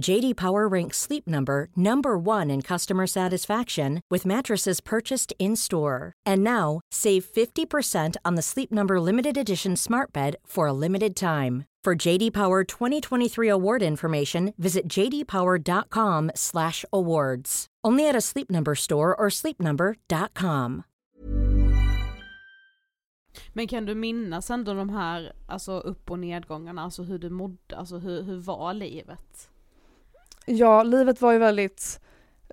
[0.00, 6.12] JD Power ranks Sleep Number number 1 in customer satisfaction with mattresses purchased in-store.
[6.26, 11.14] And now, save 50% on the Sleep Number limited edition Smart Bed for a limited
[11.14, 11.64] time.
[11.84, 17.66] For JD Power 2023 award information, visit jdpower.com/awards.
[17.84, 20.82] Only at a Sleep Number store or sleepnumber.com.
[23.52, 27.76] Men kan du minnas ändå de här alltså upp och nedgångarna, alltså hur du mådde,
[27.76, 29.50] alltså hur, hur var livet?
[30.46, 32.00] Ja, livet var ju väldigt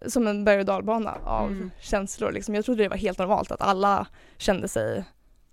[0.07, 1.71] som en berg och dalbana av Mm.
[1.81, 2.31] känslor.
[2.31, 2.55] Liksom.
[2.55, 5.03] Jag trodde det var helt normalt att alla kände sig,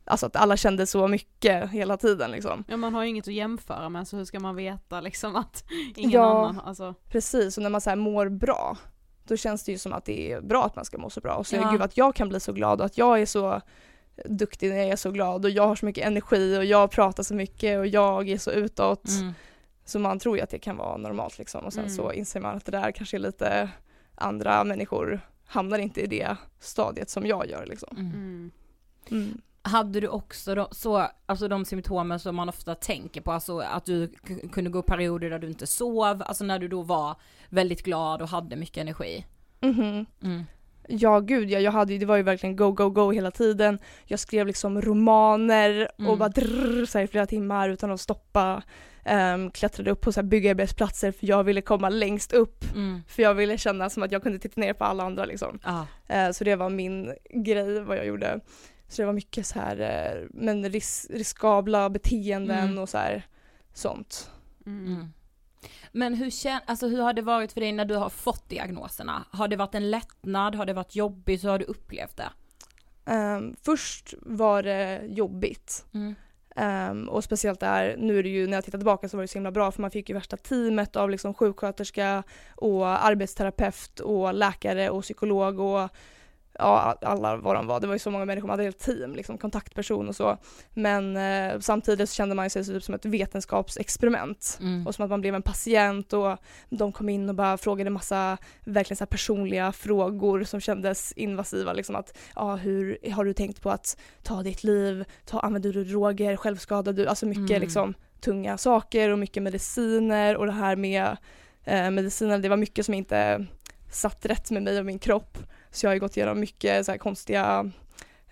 [0.05, 2.65] alltså att alla kände så mycket hela tiden liksom.
[2.69, 5.65] Ja man har ju inget att jämföra med så hur ska man veta liksom att
[5.97, 6.39] ingen Ja.
[6.49, 6.95] annan, alltså.
[7.11, 8.77] Precis, och när man så mår bra,
[9.25, 11.35] då känns det ju som att det är bra att man ska må så bra.
[11.35, 11.71] Och så Ja.
[11.71, 13.61] gud att jag kan bli så glad och att jag är så
[14.25, 17.23] duktig när jag är så glad och jag har så mycket energi och jag pratar
[17.23, 19.09] så mycket och jag är så utåt.
[19.09, 19.33] Mm.
[19.89, 21.97] Så man tror ju att det kan vara normalt liksom och sen Mm.
[21.97, 23.71] så inser man att det där kanske är lite
[24.15, 27.97] andra människor hamnar inte i det stadiet som jag gör liksom.
[27.97, 28.13] Mm.
[28.13, 28.51] Mm.
[29.11, 29.41] Mm.
[29.63, 33.85] Hade du också då, så, alltså de symptomen som man ofta tänker på, alltså att
[33.85, 34.09] du
[34.53, 37.17] kunde gå perioder där du inte sov, alltså när du då var
[37.49, 39.27] väldigt glad och hade mycket energi?
[39.61, 40.07] Mhm.
[40.23, 40.45] Mm.
[40.89, 43.79] Ja gud ja, jag hade det var ju verkligen go go go hela tiden.
[44.05, 46.19] Jag skrev liksom romaner och Mm.
[46.19, 48.63] bara drrrr, så här, i flera timmar utan att stoppa.
[49.35, 52.65] Um, klättrade upp på så här byggarbetsplatser för jag ville komma längst upp.
[52.75, 53.03] Mm.
[53.09, 55.59] För jag ville känna som att jag kunde titta ner på alla andra liksom.
[56.07, 58.41] Eh, så det var min grej vad jag gjorde.
[58.89, 62.79] Så det var mycket så här, eh, men ris riskabla beteenden Mm.
[62.79, 63.27] och så här
[63.73, 64.31] sånt.
[64.67, 65.05] Mm.
[65.93, 69.25] Men hur, kän, alltså hur har det varit för dig när du har fått diagnoserna?
[69.31, 70.55] Har det varit en lättnad?
[70.55, 71.45] Har det varit jobbigt?
[71.45, 72.31] Hur har du upplevt det?
[73.13, 75.85] Ehm, först var det jobbigt.
[75.95, 76.15] Mm.
[76.57, 79.29] Ehm, och speciellt där, nu är det ju när jag tittar tillbaka så var det
[79.29, 82.23] så himla bra för man fick ju värsta teamet av liksom sjuksköterska
[82.57, 85.91] och arbetsterapeut och läkare och psykolog och
[86.59, 87.81] ja, alla vad de var.
[87.81, 90.37] Det var ju så många människor, man hade ett team, liksom, kontaktperson och så.
[90.75, 94.87] Men eh, samtidigt så kände man sig typ som ett vetenskapsexperiment Mm.
[94.87, 96.37] och som att man blev en patient och
[96.71, 101.73] de kom in och bara frågade massa verkligen så personliga frågor som kändes invasiva.
[101.73, 105.05] Liksom att, ja, hur har du tänkt på att ta ditt liv?
[105.27, 106.37] Ta, använder du droger?
[106.37, 107.07] Självskadar du?
[107.07, 107.61] Alltså mycket Mm.
[107.63, 111.17] liksom tunga saker och mycket mediciner och det här med
[111.65, 113.47] eh, mediciner, det var mycket som inte
[113.91, 115.39] satt rätt med mig och min kropp.
[115.71, 117.71] Så jag har ju gått igenom mycket så här konstiga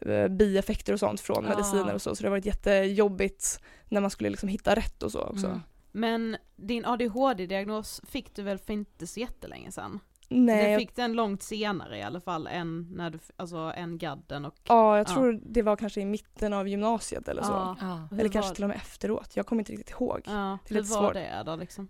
[0.01, 1.51] eh, bieffekter och sånt från Ja.
[1.51, 5.13] mediciner och så, så det har varit jättejobbigt när man skulle liksom hitta rätt och
[5.13, 5.47] så också.
[5.47, 5.61] Mm.
[5.93, 10.01] Men din ADHD-diagnos fick du väl för inte så jättelänge sedan?
[10.29, 14.45] Nej, Du fick den långt senare i alla fall än när du, alltså än gadden
[14.45, 15.15] och ja jag Ja.
[15.15, 17.51] tror det var kanske i mitten av gymnasiet eller så.
[17.53, 17.77] Ja.
[17.81, 18.09] Ja.
[18.11, 20.21] Hur Eller kanske till och med efteråt, jag kommer inte riktigt ihåg.
[20.27, 21.15] Ja, Det är hur lite var svårt.
[21.15, 21.89] det då liksom?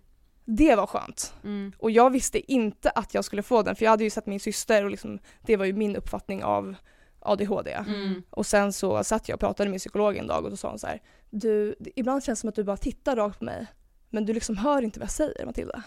[0.49, 1.33] Det var skönt.
[1.43, 1.71] Mm.
[1.77, 4.39] Och jag visste inte att jag skulle få den för jag hade ju sett min
[4.39, 6.75] syster och liksom, det var ju min uppfattning av
[7.19, 7.71] ADHD.
[7.71, 8.23] Mm.
[8.29, 10.79] Och sen så satt jag och pratade med psykologen en dag och då sa hon
[10.79, 13.67] så här, du, ibland känns det som att du bara tittar rakt på mig
[14.09, 15.83] men du liksom hör inte vad jag säger Matilda.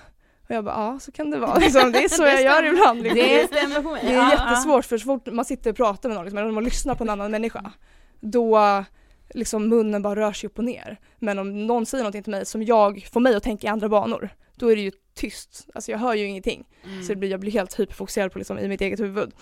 [0.49, 1.55] Och jag bara, ja så kan det vara.
[1.59, 3.03] Liksom, det är så Det jag gör ibland.
[3.03, 3.19] Liksom.
[3.19, 4.03] Det stämmer på mig.
[4.07, 6.51] Det är Ja, jättesvårt för så fort man sitter och pratar med någon liksom, eller
[6.51, 7.73] man lyssnar på en annan människa
[8.21, 8.85] då
[9.35, 11.01] liksom munnen bara rör sig upp och ner.
[11.19, 13.89] Men om någon säger någonting till mig som jag får mig att tänka i andra
[13.89, 14.29] banor
[14.61, 15.67] då är det ju tyst.
[15.75, 16.69] Alltså jag hör ju ingenting.
[16.85, 17.03] Mm.
[17.03, 19.33] Så det blir, jag blir helt hyperfokuserad på liksom, i mitt eget huvud.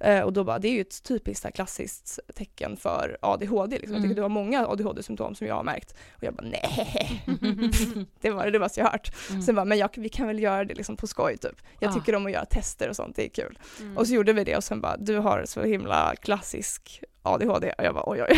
[0.00, 3.76] Eh, och då bara, det är ju ett typiskt här, klassiskt tecken för ADHD.
[3.78, 3.92] Liksom.
[3.94, 4.02] Jag Mm.
[4.02, 5.94] tycker du har många ADHD-symptom som jag har märkt.
[6.16, 7.22] Och jag bara nej,
[8.20, 9.12] det var det dummaste jag hört.
[9.30, 9.42] Mm.
[9.42, 11.56] Sen bara, men jag, vi kan väl göra det liksom på skoj typ.
[11.78, 11.94] Jag Ah.
[11.94, 13.58] tycker om att göra tester och sånt, det är kul.
[13.80, 13.96] Mm.
[13.98, 17.72] Och så gjorde vi det och sen bara, du har så himla klassisk ADHD.
[17.78, 18.36] Och jag bara oj oj.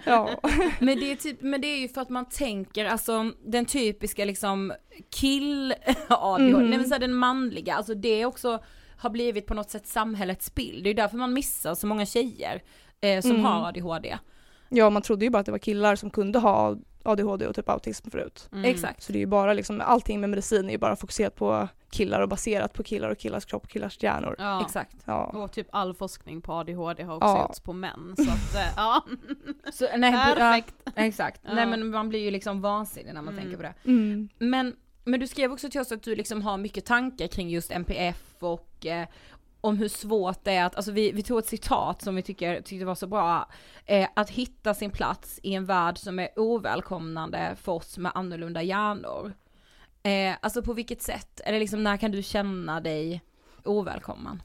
[0.04, 0.30] ja.
[0.80, 4.24] Men det, är typ, men det är ju för att man tänker, alltså den typiska
[4.24, 4.72] liksom
[5.16, 5.74] kill
[6.08, 6.68] ADHD, Mhm.
[6.70, 8.58] nej men så här, den manliga, alltså det också
[8.98, 10.84] har blivit på något sätt samhällets bild.
[10.84, 12.62] Det är därför man missar så många tjejer
[13.00, 13.44] eh, som Mm.
[13.44, 14.18] har ADHD.
[14.68, 16.76] ja, man trodde ju bara att det var killar som kunde ha
[17.06, 18.48] ADHD och typ autism förut.
[18.52, 18.64] Mm.
[18.64, 19.02] Exakt.
[19.02, 22.20] Så det är ju bara liksom, allting med medicin är ju bara fokuserat på killar
[22.20, 24.36] och baserat på killar och killars kropp och killars hjärnor.
[24.38, 24.62] Ja.
[24.66, 24.96] Exakt.
[25.04, 25.24] Ja.
[25.24, 27.42] Och typ all forskning på ADHD har också Ja.
[27.48, 28.14] gjorts på män.
[28.16, 29.04] Så att, eh, ja.
[29.72, 30.74] Så, nej, Perfekt.
[30.84, 31.40] Ja, exakt.
[31.44, 31.54] Ja.
[31.54, 33.42] Nej men man blir ju liksom vansinnig när man Mm.
[33.44, 33.74] tänker på det.
[33.84, 34.28] Mm.
[34.38, 37.70] Men, men du skrev också till oss att du liksom har mycket tankar kring just
[37.70, 39.06] NPF och eh,
[39.64, 42.60] om hur svårt det är att, alltså vi, vi tog ett citat som vi tycker,
[42.60, 43.48] tyckte var så bra,
[43.86, 48.62] eh, att hitta sin plats i en värld som är ovälkomnande för oss med annorlunda
[48.62, 49.32] hjärnor.
[50.02, 53.22] Eh, alltså på vilket sätt, eller liksom när kan du känna dig
[53.64, 54.42] ovälkommen?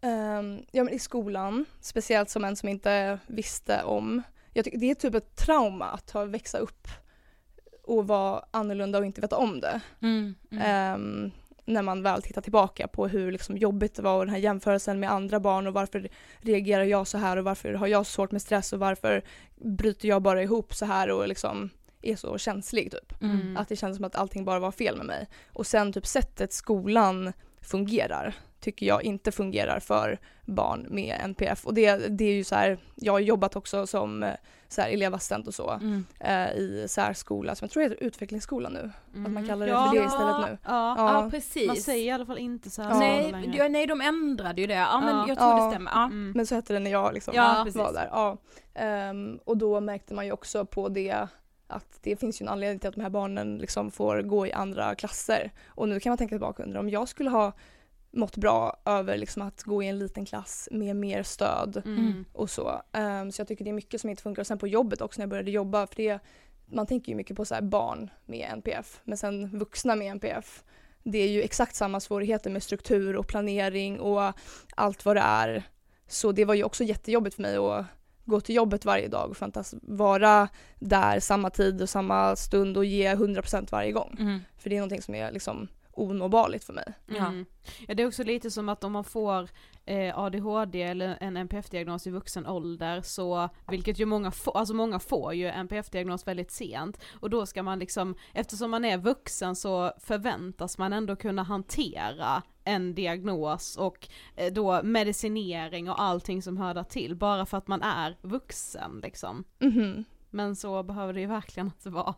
[0.00, 4.22] Ehm, ja men i skolan, speciellt som en som inte visste om.
[4.52, 6.88] Jag tycker det är typ ett trauma att ha växa upp
[7.82, 9.80] och vara annorlunda och inte veta om det.
[10.00, 11.30] Mm, Ehm,
[11.72, 15.00] när man väl tittar tillbaka på hur liksom jobbigt det var och den här jämförelsen
[15.00, 16.08] med andra barn och varför
[16.40, 19.22] reagerar jag så här och varför har jag så svårt med stress och varför
[19.54, 21.70] bryter jag bara ihop så här och liksom
[22.02, 23.22] är så känslig typ.
[23.22, 23.56] Mm.
[23.56, 25.28] Att det kändes som att allting bara var fel med mig.
[25.52, 31.66] Och sen typ sättet skolan fungerar tycker jag inte fungerar för barn med NPF.
[31.66, 34.30] Och det, det är ju så här, jag har jobbat också som eh,
[34.68, 36.04] så här, elevassistent och så Mm.
[36.20, 38.90] eh, i särskola som jag tror heter utvecklingsskola nu.
[39.26, 39.86] Att man kallar det Ja.
[39.92, 40.58] för det istället nu.
[40.64, 40.94] Ja.
[40.98, 41.30] Ja, Ja.
[41.30, 41.66] precis.
[41.66, 42.94] Man säger i alla fall inte så här Ja.
[42.94, 43.56] så Nej, länge.
[43.58, 44.74] ja, nej, de ändrade ju det.
[44.74, 45.24] Ja, men Ja.
[45.28, 45.64] jag tror Ja.
[45.64, 45.90] det stämmer.
[45.94, 46.04] Ja.
[46.04, 46.32] Mm.
[46.36, 47.94] Men så hette det när jag liksom Ja, var precis.
[47.94, 48.08] där.
[48.10, 48.36] Ja.
[48.74, 51.26] Ehm, och då märkte man ju också på det
[51.66, 54.52] att det finns ju en anledning till att de här barnen liksom får gå i
[54.52, 55.50] andra klasser.
[55.66, 57.52] Och nu kan man tänka tillbaka och undra om jag skulle ha
[58.12, 62.24] mått bra över liksom att gå i en liten klass med mer stöd Mm.
[62.32, 62.82] och så.
[62.92, 64.42] Ehm, så jag tycker det är mycket som inte funkar.
[64.42, 66.18] Och sen på jobbet också när jag började jobba, för det,
[66.66, 70.64] man tänker ju mycket på så här barn med NPF, men sen vuxna med NPF.
[71.04, 74.32] Det är ju exakt samma svårigheter med struktur och planering och
[74.76, 75.62] allt vad det är.
[76.06, 77.84] Så det var ju också jättejobbigt för mig att
[78.24, 79.36] gå till jobbet varje dag och
[79.82, 80.48] vara
[80.78, 84.16] där samma tid och samma stund och ge 100% varje gång.
[84.20, 84.40] Mm.
[84.58, 86.94] För det är någonting som är liksom onåbarligt för mig.
[87.06, 87.26] Ja.
[87.26, 87.46] Mm.
[87.86, 89.48] Ja det är också lite som att om man får
[89.84, 94.98] eh, ADHD eller en NPF-diagnos i vuxen ålder så, vilket ju många får, alltså många
[94.98, 99.92] får ju NPF-diagnos väldigt sent och då ska man liksom, eftersom man är vuxen så
[100.00, 106.74] förväntas man ändå kunna hantera en diagnos och eh, då medicinering och allting som hör
[106.74, 109.44] där till bara för att man är vuxen liksom.
[109.58, 110.04] Mhm.
[110.30, 112.14] Men så behöver det ju verkligen inte vara.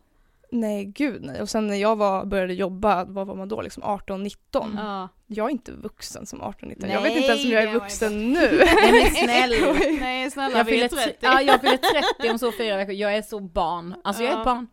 [0.55, 1.43] Nej gud nej.
[1.43, 4.65] Och sen när jag var, började jobba, vad var man då, liksom 18-19?
[4.65, 4.77] Mm.
[4.77, 5.09] Ja.
[5.27, 6.53] Jag är inte vuxen som 18-19.
[6.71, 8.63] jag Nej, vet inte ens om jag är vuxen nu.
[8.83, 9.73] Nej men snälla.
[10.01, 11.17] Nej snälla Jag vi är fyller, 30.
[11.21, 11.77] ja, jag fyller
[12.19, 13.95] 30 om så fyra veckor, jag är så barn.
[14.05, 14.41] Alltså jag är Ja.
[14.41, 14.67] ett barn.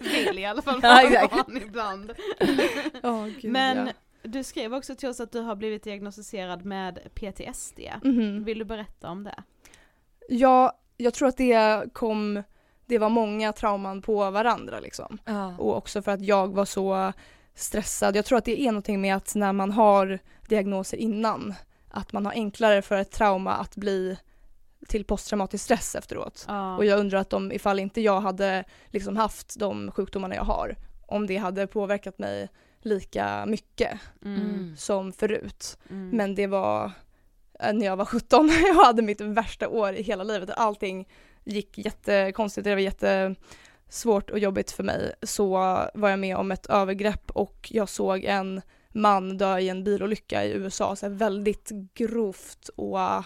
[0.00, 1.34] Vill i alla fall Ja, vara exakt.
[1.46, 2.12] barn ibland.
[3.02, 3.92] Ja, gud, Men ja.
[4.22, 7.80] du skrev också till oss att du har blivit diagnostiserad med PTSD.
[8.04, 8.44] Mhm.
[8.44, 9.42] Vill du berätta om det?
[10.28, 12.42] Ja, jag tror att det kom,
[12.90, 15.18] det var många trauman på varandra liksom.
[15.24, 15.56] Ja.
[15.58, 17.12] Och också för att jag var så
[17.54, 18.16] stressad.
[18.16, 20.18] Jag tror att det är någonting med att när man har
[20.48, 21.54] diagnoser innan,
[21.88, 24.18] att man har enklare för ett trauma att bli
[24.88, 26.44] till posttraumatisk stress efteråt.
[26.48, 26.76] Ja.
[26.76, 30.76] Och jag undrar att om, ifall inte jag hade liksom haft de sjukdomarna jag har,
[31.06, 32.48] om det hade påverkat mig
[32.82, 34.74] lika mycket Mm.
[34.76, 35.78] som förut.
[35.90, 36.08] Mm.
[36.16, 36.92] Men det var
[37.60, 40.50] eh, när jag var 17, jag hade mitt värsta år i hela livet.
[40.56, 41.08] Allting
[41.50, 45.12] gick jättekonstigt, det var jättesvårt och jobbigt för mig.
[45.22, 45.48] Så
[45.94, 50.44] var jag med om ett övergrepp och jag såg en man dö i en bilolycka
[50.44, 50.96] i USA.
[50.96, 53.24] Så här väldigt grovt och eh,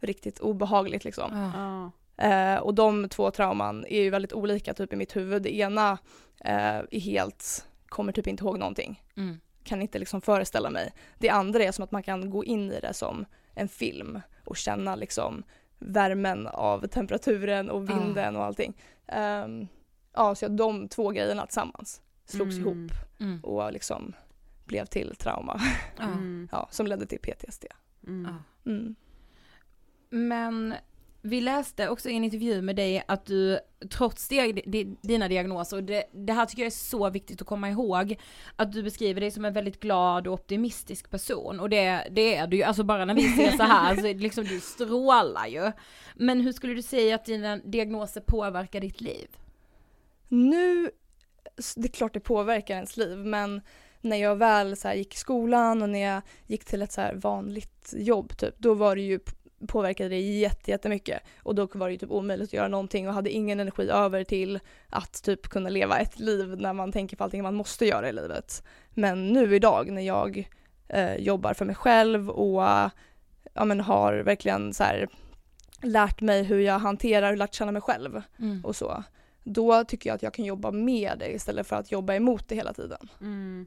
[0.00, 1.50] riktigt obehagligt liksom.
[1.54, 1.90] Ja.
[2.26, 5.42] Eh, och de två trauman är ju väldigt olika typ i mitt huvud.
[5.42, 5.98] Det ena
[6.44, 9.40] eh, är helt, kommer typ inte ihåg någonting Mm.
[9.64, 10.92] kan inte liksom föreställa mig.
[11.18, 14.56] Det andra är som att man kan gå in i det som en film och
[14.56, 15.42] känna liksom
[15.86, 18.74] värmen av temperaturen och vinden och allting.
[19.06, 19.68] Ehm,
[20.14, 22.68] ja, så de två grejerna tillsammans slogs Mm.
[22.68, 23.40] ihop Mm.
[23.44, 24.12] och liksom
[24.64, 25.60] blev till trauma
[25.98, 26.04] Ja.
[26.04, 26.48] Mm.
[26.52, 27.64] ja, som ledde till PTSD.
[28.06, 28.34] Mm.
[28.66, 28.94] Mm.
[30.10, 30.74] Men
[31.24, 33.58] vi läste också i en intervju med dig att du
[33.90, 34.28] trots
[35.02, 38.16] dina diagnoser, och det, det här tycker jag är så viktigt att komma ihåg,
[38.56, 42.46] att du beskriver dig som en väldigt glad och optimistisk person och det, det är
[42.46, 45.72] du ju, alltså bara när vi ser så här alltså, så liksom du strålar ju.
[46.14, 49.28] Men hur skulle du säga att dina diagnoser påverkar ditt liv?
[50.28, 50.90] Nu,
[51.76, 53.60] det är klart det påverkar ens liv men
[54.00, 57.00] när jag väl så här gick i skolan och när jag gick till ett så
[57.00, 59.20] här vanligt jobb typ, då var det ju
[59.66, 63.14] påverkade det jätte, jättemycket och då var det ju typ omöjligt att göra någonting och
[63.14, 67.24] hade ingen energi över till att typ kunna leva ett liv när man tänker på
[67.24, 68.64] allting man måste göra i livet.
[68.90, 70.50] Men nu idag när jag
[70.88, 72.62] eh, jobbar för mig själv och
[73.54, 75.08] ja, men har verkligen så här
[75.82, 78.22] lärt mig hur jag hanterar, hur lärt känna mig själv
[78.64, 79.04] och så.
[79.44, 82.54] Då tycker jag att jag kan jobba med det istället för att jobba emot det
[82.54, 83.08] hela tiden.
[83.20, 83.66] Mm.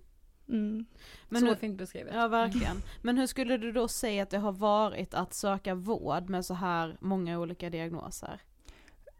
[0.49, 0.85] Mm.
[1.29, 2.13] Men så hur, fint beskrivet.
[2.13, 2.81] ja verkligen.
[3.01, 6.53] Men hur skulle du då säga att det har varit att söka vård med så
[6.53, 8.41] här många olika diagnoser?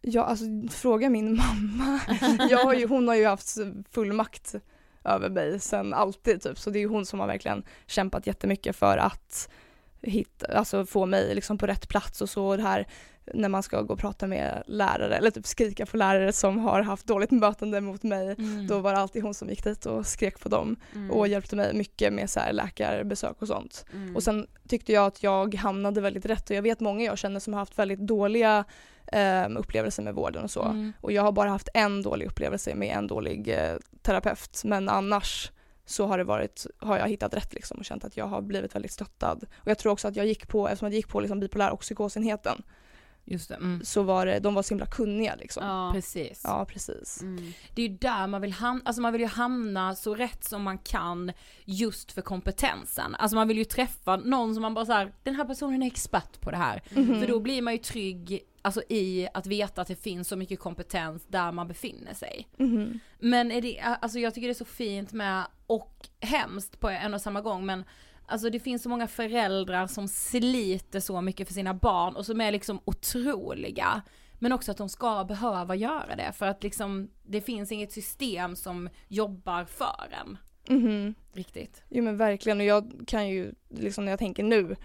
[0.02, 2.02] Ja, alltså fråga min mamma.
[2.50, 3.58] Jag har ju, hon har ju haft
[3.92, 4.56] full makt
[5.04, 6.60] över mig sen alltid typ.
[6.60, 9.50] Så det är ju hon som har verkligen kämpat jättemycket för att
[10.02, 12.46] hitta, alltså få mig liksom på rätt plats och så.
[12.48, 12.88] Och det här
[13.34, 16.82] när man ska gå och prata med lärare eller typ skrika på lärare som har
[16.82, 18.36] haft dåligt mötande mot mig.
[18.38, 18.68] Mm.
[18.68, 21.12] Då var det alltid hon som gick dit och skrek på dem Mm.
[21.12, 23.86] och hjälpte mig mycket med så här läkarbesök och sånt.
[23.94, 24.16] Mm.
[24.16, 27.40] Och sen tyckte jag att jag hamnade väldigt rätt och jag vet många jag känner
[27.40, 28.66] som har haft väldigt dåliga
[29.08, 30.64] eh, upplevelser med vården och så.
[30.64, 30.94] Mm.
[31.02, 35.52] Och jag har bara haft en dålig upplevelse med en dålig eh, terapeut men annars
[35.86, 38.76] så har det varit, har jag hittat rätt liksom och känt att jag har blivit
[38.76, 39.46] väldigt stöttad.
[39.56, 41.80] Och jag tror också att jag gick på, eftersom jag gick på liksom bipolär och
[41.80, 42.64] psykosenheten
[43.28, 43.86] Just det, mm.
[43.86, 45.64] så var det, de var så himla kunniga liksom.
[45.66, 45.94] Ja, ja.
[45.94, 46.44] precis.
[46.68, 47.22] precis.
[47.22, 47.54] Mm.
[47.74, 50.64] Det är ju där man vill hamna, alltså man vill ju hamna så rätt som
[50.64, 51.32] man kan
[51.66, 53.16] just för kompetensen.
[53.16, 56.42] Alltså man vill ju träffa någon som man bara såhär, den här personen är expert
[56.42, 56.84] på det här.
[56.90, 57.20] Mhm.
[57.20, 60.60] För då blir man ju trygg, alltså i att veta att det finns så mycket
[60.60, 62.48] kompetens där man befinner sig.
[62.58, 63.00] Mhm.
[63.20, 67.14] Men är det, alltså jag tycker det är så fint med, och hemskt på en
[67.14, 67.84] och samma gång, men
[68.28, 72.42] Alltså det finns så många föräldrar som sliter så mycket för sina barn och som
[72.42, 74.02] är liksom otroliga.
[74.40, 78.56] Men också att de ska behöva göra det för att liksom det finns inget system
[78.56, 80.38] som jobbar för en.
[80.68, 81.16] Mhm.
[81.34, 81.84] Riktigt.
[81.90, 84.76] Jo men verkligen och jag kan ju liksom när jag tänker nu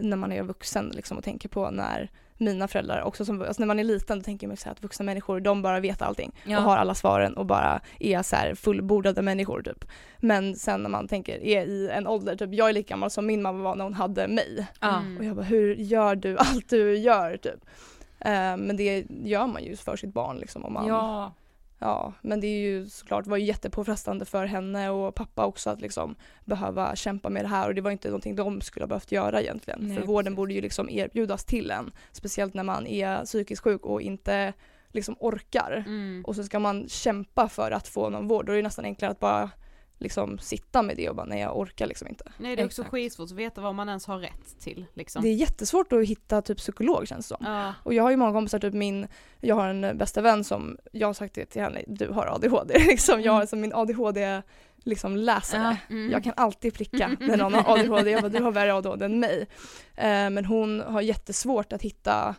[0.00, 2.10] när man är vuxen liksom och tänker på när
[2.40, 5.04] mina föräldrar också som, alltså när man är liten då tänker man så att vuxna
[5.04, 6.58] människor de bara vet allting Ja.
[6.58, 9.84] och har alla svaren och bara är så här fullbordade människor typ.
[10.18, 13.26] Men sen när man tänker är i en ålder, typ jag är lika gammal som
[13.26, 14.66] min mamma var när hon hade mig.
[14.80, 15.18] Mm.
[15.18, 17.64] och jag bara hur gör du allt du gör typ.
[18.18, 21.32] Eh, men det gör man ju för sitt barn liksom om man Ja.
[21.82, 25.80] Ja, men det är ju såklart var ju jättepåfrestande för henne och pappa också att
[25.80, 26.14] liksom
[26.44, 29.40] behöva kämpa med det här och det var inte någonting de skulle ha behövt göra
[29.40, 29.80] egentligen.
[29.82, 30.36] Nej, för vården precis.
[30.36, 34.52] borde ju liksom erbjudas till en, speciellt när man är psykiskt sjuk och inte
[34.88, 35.84] liksom orkar.
[35.86, 36.24] Mm.
[36.26, 39.10] Och så ska man kämpa för att få någon vård, då är det nästan enklare
[39.10, 39.50] att bara
[40.00, 42.24] liksom sitta med det och bara nej jag orkar liksom inte.
[42.38, 42.90] Nej det är också Exakt.
[42.90, 45.22] skitsvårt att veta vad man ens har rätt till liksom.
[45.22, 47.46] Det är jättesvårt att hitta typ psykolog känns det som.
[47.46, 47.74] Ja.
[47.82, 49.06] Och jag har ju många kompisar, typ min,
[49.40, 52.78] jag har en bästa vän som, jag har sagt det till henne, du har ADHD
[52.86, 53.22] liksom.
[53.22, 54.42] Jag har som min ADHD
[54.84, 55.76] liksom läsare.
[55.88, 55.94] Ja.
[55.94, 56.10] Mm.
[56.10, 59.20] Jag kan alltid pricka när någon har ADHD, jag bara du har värre ADHD än
[59.20, 59.46] mig.
[59.96, 62.34] Eh, men hon har jättesvårt att hitta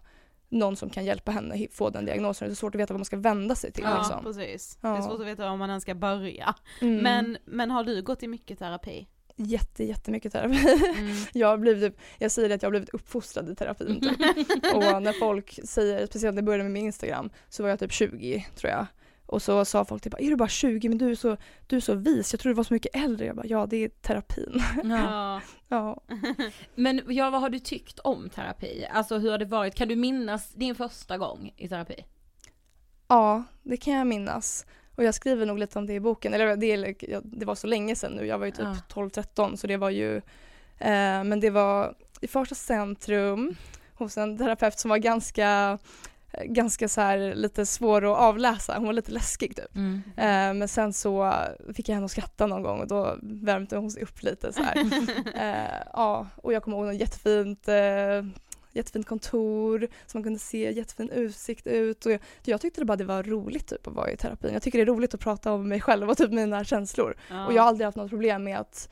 [0.51, 2.47] någon som kan hjälpa henne få den diagnosen.
[2.47, 4.23] Det är svårt att veta vad man ska vända sig till Ja, liksom.
[4.23, 4.77] precis.
[4.81, 4.89] Ja.
[4.89, 6.55] Det är svårt att veta var man ens ska börja.
[6.81, 6.97] Mm.
[6.97, 9.07] Men, men har du gått i mycket terapi?
[9.35, 10.59] Jätte, jättemycket terapi.
[10.97, 11.15] Mm.
[11.33, 14.19] Jag, blivit, typ- jag säger att jag har blivit uppfostrad i terapin typ.
[14.75, 17.91] Och när folk säger, speciellt när jag började med min Instagram, så var jag typ
[17.91, 18.85] 20 tror jag.
[19.31, 21.79] Och så sa folk typ, är du bara 20 men du är så, du är
[21.79, 23.25] så vis, jag tror du var så mycket äldre.
[23.25, 24.61] Jag bara, ja det är terapin.
[24.83, 25.41] Ja.
[25.67, 26.01] ja.
[26.75, 28.85] Men ja, vad har du tyckt om terapi?
[28.91, 29.75] Alltså hur har det varit?
[29.75, 32.05] Kan du minnas din första gång i terapi?
[33.07, 34.65] ja, det kan jag minnas.
[34.95, 37.95] Och jag skriver nog lite om det i boken, eller det, det var så länge
[37.95, 38.75] sedan nu, jag var ju typ Ja.
[38.95, 40.15] 12-13 så det var ju,
[40.77, 43.55] eh, men det var i första centrum
[43.93, 45.77] hos en terapeut som var ganska
[46.45, 49.75] ganska så här lite svår att avläsa, hon var lite läskig typ.
[49.75, 50.01] Mm.
[50.17, 51.33] Eh, men sen så
[51.73, 54.61] fick jag henne att skratta någon gång och då värmde hon sig upp lite så.
[55.35, 58.25] Eh, ja, och jag kommer ihåg något jättefint, eh,
[58.71, 62.97] jättefint kontor som man kunde se jättefin utsikt ut och jag, jag tyckte det bara
[62.97, 64.53] det var roligt typ att vara i terapin.
[64.53, 67.17] Jag tycker det är roligt att prata om mig själv och typ mina känslor.
[67.29, 67.45] Ja.
[67.45, 68.89] Och jag har aldrig haft något problem med att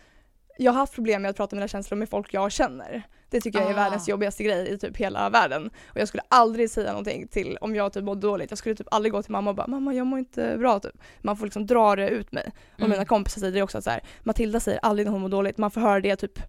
[0.57, 3.07] jag har haft problem med att prata om mina känslor med folk jag känner.
[3.29, 3.75] Det tycker jag är Ah.
[3.75, 5.69] världens jobbigaste grej i typ hela världen.
[5.89, 8.51] Och jag skulle aldrig säga någonting till om jag typ mådde dåligt.
[8.51, 10.95] Jag skulle typ aldrig gå till mamma och bara “mamma jag mår inte bra” typ.
[11.21, 12.51] Man får liksom dra det ut mig.
[12.73, 12.91] Och Mm.
[12.91, 15.57] mina kompisar säger det också att så här, Matilda säger aldrig när hon mår dåligt,
[15.57, 16.39] man får höra det typ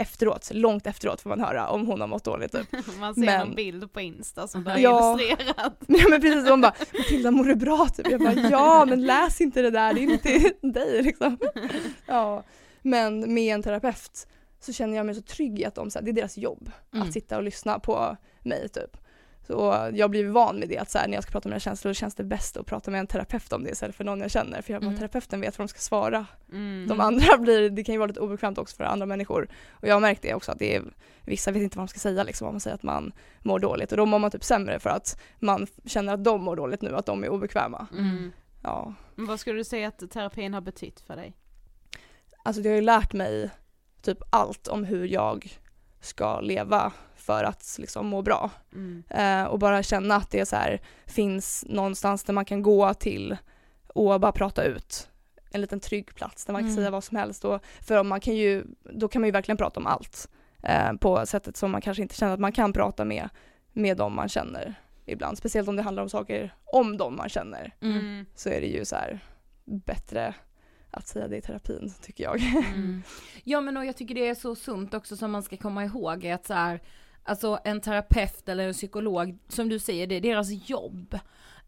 [0.00, 2.66] efteråt, långt efteråt får man höra om hon har mått dåligt typ.
[3.00, 5.18] Man ser Men- någon bild på Insta som bara är Ja.
[5.20, 5.74] illustrerat.
[5.86, 8.10] Ja men precis, hon bara “Matilda mår du bra?” typ.
[8.10, 11.38] Jag bara “ja men läs inte det där, det är inte till dig” liksom.
[12.06, 12.42] Ja.
[12.82, 14.26] Men med en terapeut
[14.64, 16.70] så känner jag mig så trygg i att de, så här, det är deras jobb
[16.92, 17.06] Mm.
[17.08, 18.96] att sitta och lyssna på mig typ.
[19.46, 21.60] Så jag blir van med det att så här, när jag ska prata om mina
[21.60, 24.30] känslor känns det bäst att prata med en terapeut om det istället för någon jag
[24.30, 24.62] känner.
[24.62, 24.96] För jag Mm.
[24.96, 26.26] terapeuten vet vad de ska svara.
[26.52, 26.86] Mm.
[26.88, 29.48] De andra blir, det kan ju vara lite obekvämt också för andra människor.
[29.70, 30.82] Och jag har märkt det också att det är,
[31.24, 33.90] vissa vet inte vad de ska säga liksom om man säger att man mår dåligt.
[33.92, 36.96] Och då mår man typ sämre för att man känner att de mår dåligt nu,
[36.96, 37.86] att de är obekväma.
[37.92, 38.32] Mm.
[38.62, 38.94] Ja.
[39.14, 41.32] Men vad skulle du säga att terapin har betytt för dig?
[42.44, 43.50] Alltså det har ju lärt mig
[44.02, 45.58] typ allt om hur jag
[46.00, 48.50] ska leva för att liksom må bra.
[48.72, 49.02] Mm.
[49.08, 53.36] Eh, och bara känna att det så här, finns någonstans där man kan gå till
[53.86, 55.08] och bara prata ut.
[55.50, 56.76] En liten trygg plats där man kan Mm.
[56.76, 57.44] säga vad som helst.
[57.44, 60.28] Och, för om man kan ju, då kan man ju verkligen prata om allt.
[60.62, 63.28] Eh, på sättet som man kanske inte känner att man kan prata med,
[63.72, 64.74] med dem man känner
[65.06, 65.38] ibland.
[65.38, 67.74] Speciellt om det handlar om saker om dem man känner.
[67.80, 68.26] Mm.
[68.34, 69.20] Så är det ju så här
[69.64, 70.34] bättre
[70.92, 72.40] att säga det i terapin tycker jag.
[72.40, 73.02] Mm.
[73.44, 76.24] Ja men och jag tycker det är så sunt också som man ska komma ihåg
[76.24, 76.80] är att så här,
[77.22, 81.18] alltså en terapeut eller en psykolog, som du säger, det är deras jobb.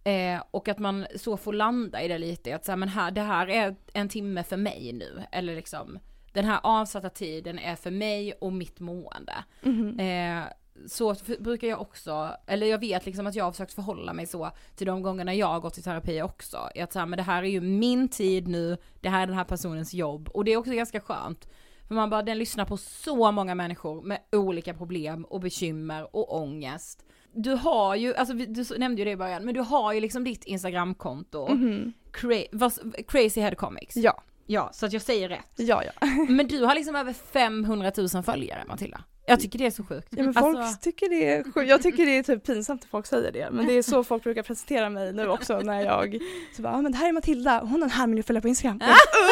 [0.05, 3.11] Eh, och att man så får landa i det lite, att så här, men här,
[3.11, 5.99] det här är en timme för mig nu, eller liksom
[6.33, 9.45] den här avsatta tiden är för mig och mitt mående.
[9.62, 10.01] Mhm.
[10.01, 10.45] Eh,
[10.87, 14.51] så brukar jag också, eller jag vet liksom att jag har försökt förhålla mig så
[14.77, 16.57] till de gångerna jag har gått i terapi också.
[16.57, 19.37] Att så här, men det här är ju min tid nu, det här är den
[19.37, 20.29] här personens jobb.
[20.35, 21.49] Och det är också ganska skönt.
[21.89, 26.37] För man bara, den lyssnar på så många människor med olika problem och bekymmer och
[26.43, 27.05] ångest.
[27.33, 30.25] Du har ju, alltså du nämnde ju det i början, men du har ju liksom
[30.25, 31.93] ditt instagramkonto, Mhm.
[32.12, 33.97] cra- vad- Crazy Head Comics.
[33.97, 35.53] Ja, Ja, så att jag säger rätt.
[35.57, 36.07] ja, ja.
[36.29, 39.01] Men du har liksom över 500 000 följare Matilda.
[39.27, 40.09] Jag tycker det är så sjukt.
[40.11, 41.68] Ja men folk Alltså- tycker det är sjukt.
[41.70, 43.49] Jag tycker det är typ pinsamt när folk säger det.
[43.53, 46.18] Men det är så folk brukar presentera mig nu också när jag
[46.57, 48.49] så bara, ah, men det här är Matilda, hon har en halv miljon följare på
[48.49, 48.81] Instagram.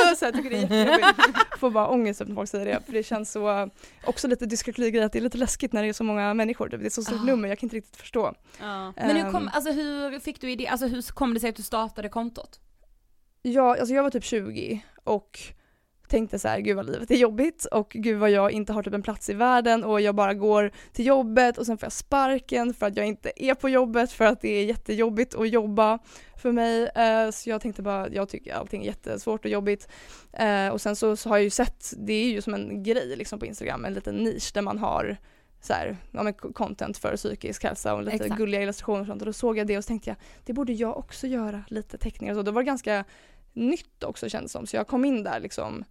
[0.07, 1.59] Jag, så jag tycker det är jättejobbigt.
[1.59, 2.81] Får bara ångest när folk säger det.
[2.87, 3.71] För det känns så,
[4.07, 6.69] också lite dyskalkyli att det är lite läskigt när det är så många människor.
[6.69, 7.25] Det är så stort Ah.
[7.25, 8.35] nummer, jag kan inte riktigt förstå.
[8.61, 8.93] Ja.
[8.97, 11.57] Men hur Ehm, kom, alltså hur fick du idé, alltså hur kom det sig att
[11.57, 12.61] du startade kontot?
[13.43, 15.39] Ja, alltså jag var typ 20 och
[16.13, 18.95] tänkte så här, gud vad livet är jobbigt och gud vad jag inte har typ
[18.95, 22.75] en plats i världen och jag bara går till jobbet och sen får jag sparken
[22.75, 25.99] för att jag inte är på jobbet för att det är jättejobbigt att jobba
[26.43, 26.89] för mig.
[26.95, 29.89] Eh, så jag tänkte bara, jag tycker allting är jättesvårt och jobbigt.
[30.33, 33.17] Eh, och sen så, så har jag ju sett, det är ju som en grej
[33.17, 35.17] liksom på Instagram, en liten nisch där man har
[35.61, 38.37] så här, ja, men content för psykisk hälsa och lite Exakt.
[38.37, 40.73] gulliga illustrationer och sånt och då såg jag det och så tänkte jag det borde
[40.73, 42.43] jag också göra, lite teckningar och så.
[42.43, 43.05] Det var ganska
[43.53, 45.85] nytt också kändes som så jag kom in där liksom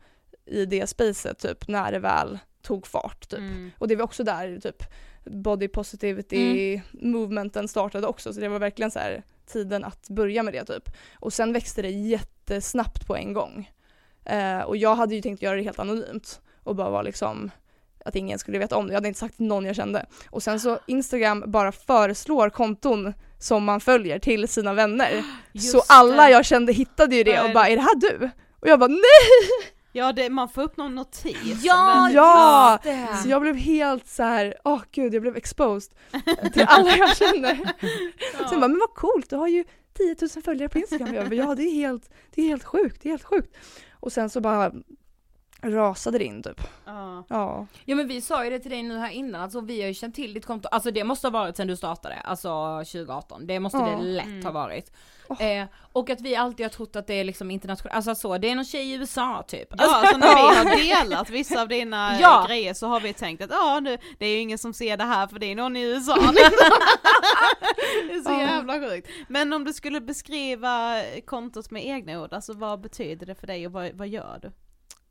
[0.46, 3.40] i det spacet typ när det väl tog fart typ.
[3.40, 3.72] Mm.
[3.78, 4.84] Och det var också där typ
[5.26, 10.54] body positivity movementen startade också så det var verkligen så här tiden att börja med
[10.54, 10.90] det typ.
[11.14, 13.72] Och sen växte det jättesnabbt på en gång.
[14.26, 17.52] Eh, och jag hade ju tänkt göra det helt anonymt och bara vara liksom
[18.06, 18.92] att ingen skulle veta om det.
[18.92, 20.06] Jag hade inte sagt till någon jag kände.
[20.30, 25.24] Och sen så Instagram bara föreslår konton som man följer till sina vänner.
[25.52, 26.30] Just så alla det.
[26.32, 28.30] jag kände hittade ju det och bara är det här du?
[28.60, 29.02] Och jag bara nej!
[29.94, 31.60] Ja, det, man får upp någon notis.
[31.64, 32.80] Ja, Men- Ja!
[32.84, 33.08] det.
[33.24, 35.94] Så jag blev helt så här, åh gud jag blev exposed
[36.54, 37.56] till alla jag känner.
[38.50, 39.64] Sen bara, men vad coolt, du har ju
[39.98, 41.14] 10 000 följare på Instagram.
[41.14, 43.58] Jag bara, ja det är helt, det är helt sjukt, det är helt sjukt.
[44.00, 44.72] Och sen så bara
[45.64, 46.62] rasade det in typ.
[46.86, 47.24] Ja.
[47.30, 47.68] Ja.
[47.86, 49.94] Ja men vi sa ju det till dig nu här innan, alltså vi har ju
[49.94, 52.50] känt till ditt konto, alltså det måste ha varit sedan du startade, alltså
[52.86, 53.86] 2018, det måste Ja.
[53.86, 54.44] det lätt Mm.
[54.46, 54.92] ha varit.
[55.30, 55.44] Åh.
[55.46, 58.50] Eh, och att vi alltid har trott att det är liksom internationellt, alltså så, det
[58.50, 59.68] är någon tjej i USA typ.
[59.78, 62.46] Ja, alltså när vi har delat vissa av dina Ja.
[62.48, 65.04] grejer så har vi tänkt att ja, nu, det är ju ingen som ser det
[65.04, 66.16] här för det är någon i USA.
[68.08, 69.10] det är så jävla sjukt.
[69.28, 73.66] Men om du skulle beskriva kontot med egna ord, alltså vad betyder det för dig
[73.66, 74.52] och vad, vad gör du?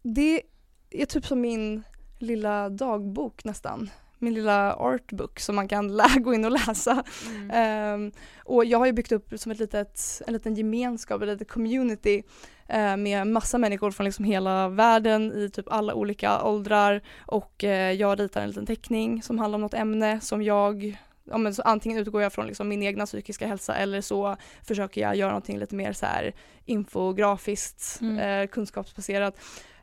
[0.02, 0.42] Det
[0.90, 1.82] är typ som min
[2.18, 3.90] lilla dagbok nästan.
[4.18, 7.04] Min lilla artbook som man kan lä- gå in och läsa.
[7.52, 8.12] Ehm,
[8.44, 12.22] och jag har ju byggt upp som ett litet, en liten gemenskap, ett litet community
[12.68, 17.92] eh, med massa människor från liksom hela världen i typ alla olika åldrar och eh,
[17.92, 21.62] jag ritar en liten teckning som handlar om något ämne som jag Ja, men så
[21.62, 25.58] antingen utgår jag från liksom min egna psykiska hälsa eller så försöker jag göra någonting
[25.58, 26.34] lite mer så här
[26.64, 28.18] infografiskt, Mm.
[28.42, 29.40] eh, kunskapsbaserat.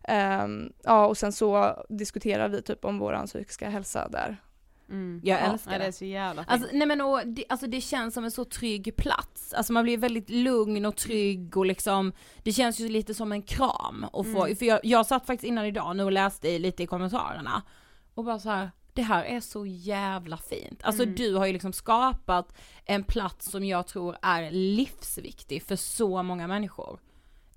[0.08, 4.38] Ehm, ja och sen så diskuterar vi typ om våran psykiska hälsa där.
[4.90, 5.22] Mm.
[5.24, 5.84] Jag Ja, älskar ja, det.
[5.84, 5.88] det.
[5.88, 6.52] är så jävla fint.
[6.52, 9.84] Alltså, nej men och, det, alltså det känns som en så trygg plats, alltså man
[9.84, 14.26] blir väldigt lugn och trygg och liksom, det känns ju lite som en kram och
[14.26, 14.56] få, Mm.
[14.58, 17.62] för jag, jag satt faktiskt innan idag nu och läste lite i kommentarerna
[18.14, 18.72] och bara så här.
[18.94, 20.84] det här är så jävla fint.
[20.84, 21.16] Alltså Mm.
[21.16, 22.54] du har ju liksom skapat
[22.86, 27.00] en plats som jag tror är livsviktig för så många människor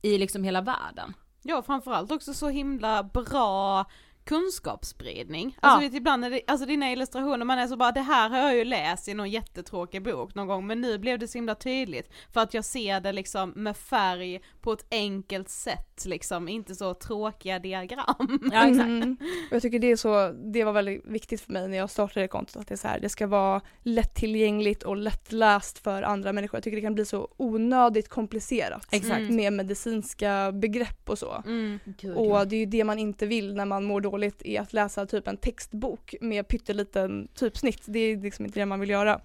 [0.02, 1.14] i liksom hela världen.
[1.42, 3.84] Ja, framförallt också så himla bra
[4.30, 5.58] kunskapsspridning.
[5.62, 5.68] Ja.
[5.68, 8.38] Alltså vet, ibland är det, alltså dina illustrationer, man är så bara det här har
[8.38, 11.54] jag ju läst i någon jättetråkig bok någon gång men nu blev det så himla
[11.54, 16.74] tydligt för att jag ser det liksom med färg på ett enkelt sätt liksom, inte
[16.74, 18.40] så tråkiga diagram.
[18.52, 18.86] Ja exakt.
[18.86, 19.16] Mm.
[19.50, 22.28] Och jag tycker det är så, det var väldigt viktigt för mig när jag startade
[22.28, 26.56] kontot att det är så här, det ska vara lättillgängligt och lättläst för andra människor.
[26.56, 29.30] Jag tycker det kan bli så onödigt komplicerat Exakt.
[29.30, 31.42] Med medicinska begrepp och så.
[31.46, 31.78] Mm.
[32.16, 35.06] Och det är ju det man inte vill när man mår dåligt är att läsa
[35.06, 37.82] typ en textbok med pytteliten typsnitt.
[37.86, 39.20] Det är liksom inte det man vill göra.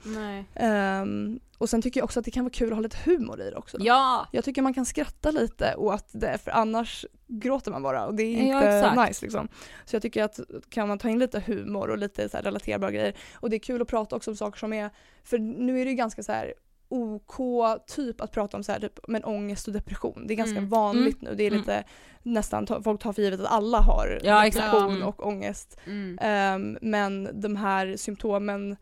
[0.56, 3.42] Ehm, och sen tycker jag också att det kan vara kul att ha lite humor
[3.42, 3.78] i det också.
[3.80, 8.06] Ja, Jag tycker man kan skratta lite och att det, för annars gråter man bara
[8.06, 9.10] och det är Ja, inte exakt.
[9.10, 9.48] nice liksom.
[9.86, 10.40] Så jag tycker att
[10.70, 13.82] kan man ta in lite humor och lite så relaterbara grejer och det är kul
[13.82, 14.90] att prata också om saker som är,
[15.24, 16.54] för nu är det ju ganska så här
[16.90, 17.36] OK
[17.88, 20.28] typ att prata om så här typ, men ångest och depression.
[20.28, 20.70] Det är ganska Mm.
[20.70, 21.36] vanligt nu.
[21.36, 21.60] Det är Mm.
[21.60, 21.84] lite
[22.24, 25.08] nästan, ta- folk tar för givet att alla har Ja, depression Mm.
[25.08, 25.78] och ångest.
[25.86, 26.18] Mm.
[26.22, 28.76] Ehm, men de här symptomen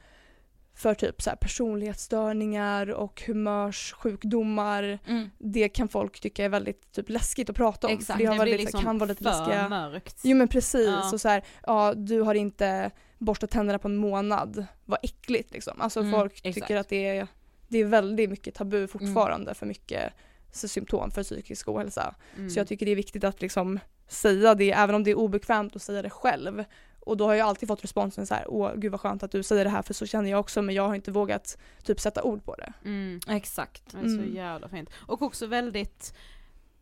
[0.76, 5.30] för typ så här personlighetsstörningar och humörssjukdomar mm.
[5.38, 7.93] det kan folk tycka är väldigt typ, läskigt att prata om.
[7.93, 9.70] Exakt, För det, har det väldigt, liksom kan vara lite läskiga.
[9.70, 10.20] mörkt.
[10.24, 11.12] Jo men precis, Ja.
[11.14, 15.82] och så här, ja du har inte borstat tänderna på en månad, vad äckligt liksom.
[15.82, 16.54] Alltså Mm, folk exakt.
[16.56, 17.28] tycker att det är,
[17.74, 20.13] det är väldigt mycket tabu fortfarande för mycket
[20.51, 22.15] symptom för psykisk ohälsa.
[22.36, 22.49] Mm.
[22.49, 25.76] Så jag tycker det är viktigt att liksom säga det, även om det är obekvämt
[25.76, 26.63] att säga det själv.
[26.99, 29.43] Och då har jag alltid fått responsen så här, åh gud vad skönt att du
[29.43, 32.24] säger det här för så känner jag också men jag har inte vågat typ sätta
[32.24, 32.74] ord på det.
[32.86, 33.19] Mm.
[33.30, 33.84] exakt.
[33.91, 34.36] Det är så Mm.
[34.36, 34.89] jävla fint.
[35.07, 36.13] Och också väldigt,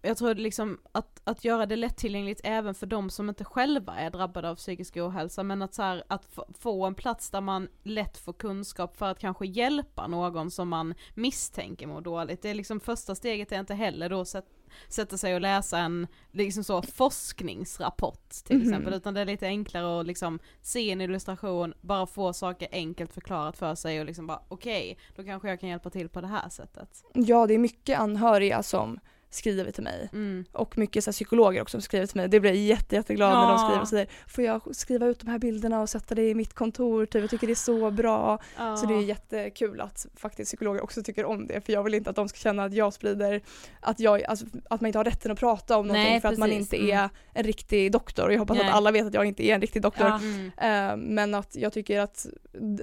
[0.01, 4.09] jag tror liksom att, att göra det lättillgängligt även för de som inte själva är
[4.09, 6.29] drabbade av psykisk ohälsa, men att, så här, att
[6.59, 10.93] få, en plats där man lätt får kunskap för att kanske hjälpa någon som man
[11.15, 12.41] misstänker mår dåligt.
[12.41, 14.45] Det är liksom första steget är inte heller då att
[14.87, 18.67] sätta sig och läsa en liksom så forskningsrapport till Mhm.
[18.67, 23.13] exempel, utan det är lite enklare att liksom se en illustration, bara få saker enkelt
[23.13, 26.27] förklarat för sig och liksom bara okej, då kanske jag kan hjälpa till på det
[26.27, 27.03] här sättet.
[27.13, 28.99] Ja det är mycket anhöriga som
[29.31, 30.45] skriver till mig Mm.
[30.51, 32.27] och mycket så här, psykologer också som skriver till mig.
[32.27, 33.57] Det blir jag jätte, jätteglad när de Ja.
[33.57, 36.53] skriver och säger får jag skriva ut de här bilderna och sätta det i mitt
[36.53, 37.21] kontor, typ.
[37.21, 38.39] jag tycker det är så bra.
[38.57, 42.09] Så det är jättekul att faktiskt psykologer också tycker om det för jag vill inte
[42.09, 43.41] att de ska känna att jag sprider,
[43.79, 46.37] att, jag, alltså, att man inte har rätten att prata om någonting Nej, för att
[46.37, 46.73] man precis.
[46.73, 48.67] inte är en riktig doktor och jag hoppas Nej.
[48.67, 50.07] att alla vet att jag inte är en riktig doktor.
[50.07, 50.19] Ja.
[50.21, 50.51] Mm.
[50.91, 52.25] Eh, Men att jag tycker att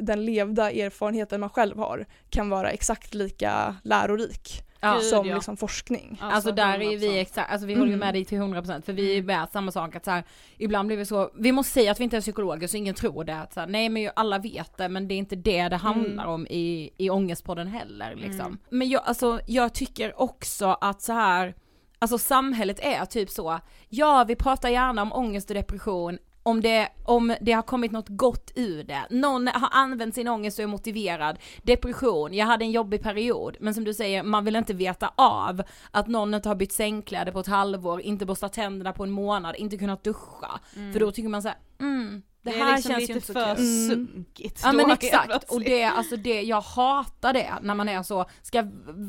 [0.00, 4.94] den levda erfarenheten man själv har kan vara exakt lika lärorik Ja.
[4.94, 5.34] Gud, som ja.
[5.34, 6.18] liksom forskning.
[6.20, 7.20] Alltså där är ju vi 100%.
[7.20, 8.06] exakt, alltså vi håller ju Mm.
[8.06, 10.24] med dig till 100% för vi är med samma sak att så här,
[10.58, 13.24] ibland blir vi så, vi måste säga att vi inte är psykologer så ingen tror
[13.24, 15.68] det att så här, nej men ju alla vet det men det är inte det
[15.68, 18.46] det handlar om i, i ångestpodden heller liksom.
[18.46, 18.58] Mm.
[18.70, 21.54] Men jag, alltså jag tycker också att så här
[21.98, 26.18] alltså samhället är typ så, ja vi pratar gärna om ångest och depression,
[26.48, 29.06] om det, om det har kommit något gott ur det.
[29.10, 31.38] Någon har använt sin ångest och är motiverad.
[31.62, 33.56] Depression, jag hade en jobbig period.
[33.60, 37.32] Men som du säger, man vill inte veta av att någon inte har bytt sängkläder
[37.32, 40.60] på ett halvår, inte borstat tänderna på en månad, inte kunnat duscha.
[40.92, 43.32] För då tycker man såhär, mm, det, Det, här är liksom känns ju inte så
[43.32, 43.88] för kul.
[43.90, 44.60] sunkigt.
[44.64, 48.24] Ja då men exakt, och det, alltså det, jag hatar det när man är så,
[48.42, 48.64] ska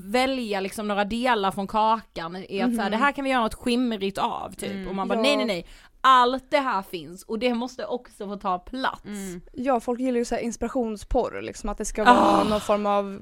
[0.05, 3.41] välja liksom några delar från kakan i att så här, det här kan vi göra
[3.43, 5.21] något skimrigt av typ, och man bara Ja.
[5.21, 5.65] nej nej nej,
[6.01, 9.03] allt det här finns och det måste också få ta plats.
[9.53, 12.43] Ja, folk gillar ju så här inspirationsporr, liksom att det ska vara Ah.
[12.43, 13.19] någon form av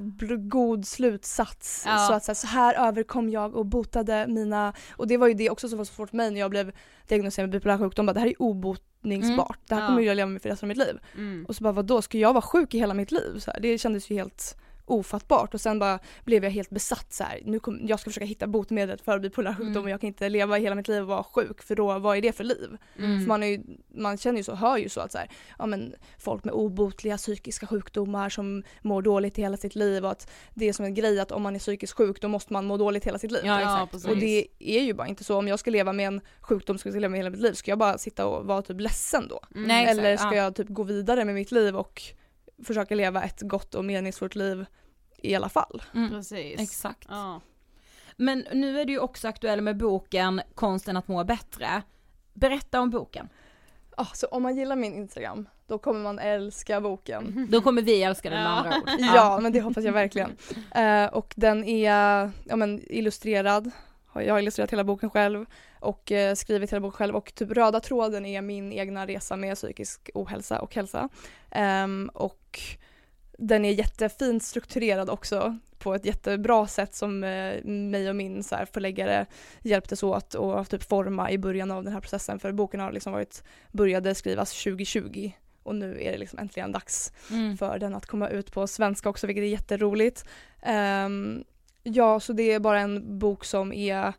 [0.50, 1.84] god slutsats.
[1.86, 1.98] Ja.
[1.98, 5.34] Så att så här, så här överkom jag och botade mina, och det var ju
[5.34, 6.72] det också som var så svårt för mig när jag blev
[7.08, 9.88] diagnostiserad med bipolär sjukdom, bara, det här är obotningsbart, det här Ja.
[9.88, 11.00] kommer jag leva med för resten av mitt liv.
[11.16, 11.46] Mm.
[11.48, 13.40] Och så bara vadå, ska jag vara sjuk i hela mitt liv?
[13.40, 14.58] Så här, det kändes ju helt
[14.88, 17.42] ofattbart och sen bara blev jag helt besatt så här.
[17.46, 19.84] nu kom, jag ska försöka hitta botemedlet för bipolär sjukdom Mm.
[19.84, 22.22] och jag kan inte leva hela mitt liv och vara sjuk för då, vad är
[22.22, 22.78] det för liv?
[22.98, 23.20] Mm.
[23.22, 23.62] För man, är ju,
[23.96, 25.30] man känner ju så, hör ju så att så här,
[25.60, 30.30] ja, men folk med obotliga psykiska sjukdomar som mår dåligt hela sitt liv och att
[30.54, 32.78] det är som en grej att om man är psykiskt sjuk då måste man må
[32.78, 33.42] dåligt hela sitt liv.
[33.46, 36.22] Ja, Ja, och det är ju bara inte så, om jag ska leva med en
[36.42, 38.62] sjukdom som jag ska leva med hela mitt liv, ska jag bara sitta och vara
[38.62, 39.40] typ ledsen då?
[39.56, 39.68] Mm.
[39.68, 40.36] Nej, Eller ska ja.
[40.36, 42.02] jag typ gå vidare med mitt liv och
[42.64, 44.66] försöka leva ett gott och meningsfullt liv
[45.18, 45.84] i alla fall?
[45.96, 46.10] Mm.
[46.10, 46.60] Precis.
[46.60, 47.08] Exakt.
[47.10, 47.42] Ja.
[48.16, 51.82] Men nu är du ju också aktuell med boken Konsten att må bättre.
[52.34, 53.30] Berätta om boken.
[54.00, 57.48] Ah, så om man gillar min Instagram, då kommer man älska boken.
[57.52, 58.56] Då kommer vi älska den med Ja.
[58.56, 59.00] andra ord.
[59.16, 60.38] Ja, men det hoppas jag verkligen.
[60.76, 61.92] Eh, och den är
[62.44, 63.72] ja, men, illustrerad.
[64.14, 65.46] Jag har illustrerat hela boken själv
[65.80, 69.56] och eh, skrivit hela boken själv och typ röda tråden är min egna resa med
[69.56, 71.10] psykisk ohälsa och hälsa.
[71.52, 72.47] Ehm, och
[73.38, 78.56] den är jättefint strukturerad också på ett jättebra sätt som eh, mig och min så
[78.56, 79.26] här, förläggare
[79.62, 83.14] hjälptes åt och typ forma i början av den här processen för boken har liksom
[83.14, 85.32] varit, började skrivas 2020
[85.64, 87.58] och nu är det liksom äntligen dags Mm.
[87.58, 90.26] för den att komma ut på svenska också vilket är jätteroligt.
[90.62, 91.44] Ehm,
[91.84, 94.14] ja, så det är bara en bok som är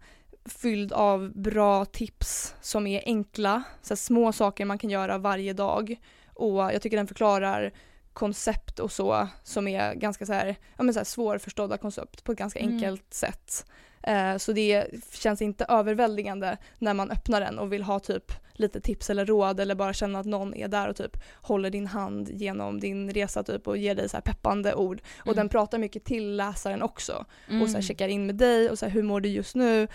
[0.45, 5.97] fylld av bra tips som är enkla, så små saker man kan göra varje dag.
[6.35, 7.73] Och jag tycker den förklarar
[8.19, 12.33] koncept och så som är ganska så här, ja men så här svårförstådda koncept på
[12.33, 12.75] ett ganska Mm.
[12.75, 13.67] enkelt sätt.
[14.03, 18.81] Eh, så det känns inte överväldigande när man öppnar den och vill ha typ lite
[18.81, 22.29] tips eller råd eller bara känna att någon är där och typ håller din hand
[22.29, 25.01] genom din resa typ och ger dig så här peppande ord.
[25.21, 25.37] Och Mm.
[25.37, 27.63] den pratar mycket till läsaren också Mm.
[27.63, 29.89] och så här checkar in med dig och så här, hur mår du just nu?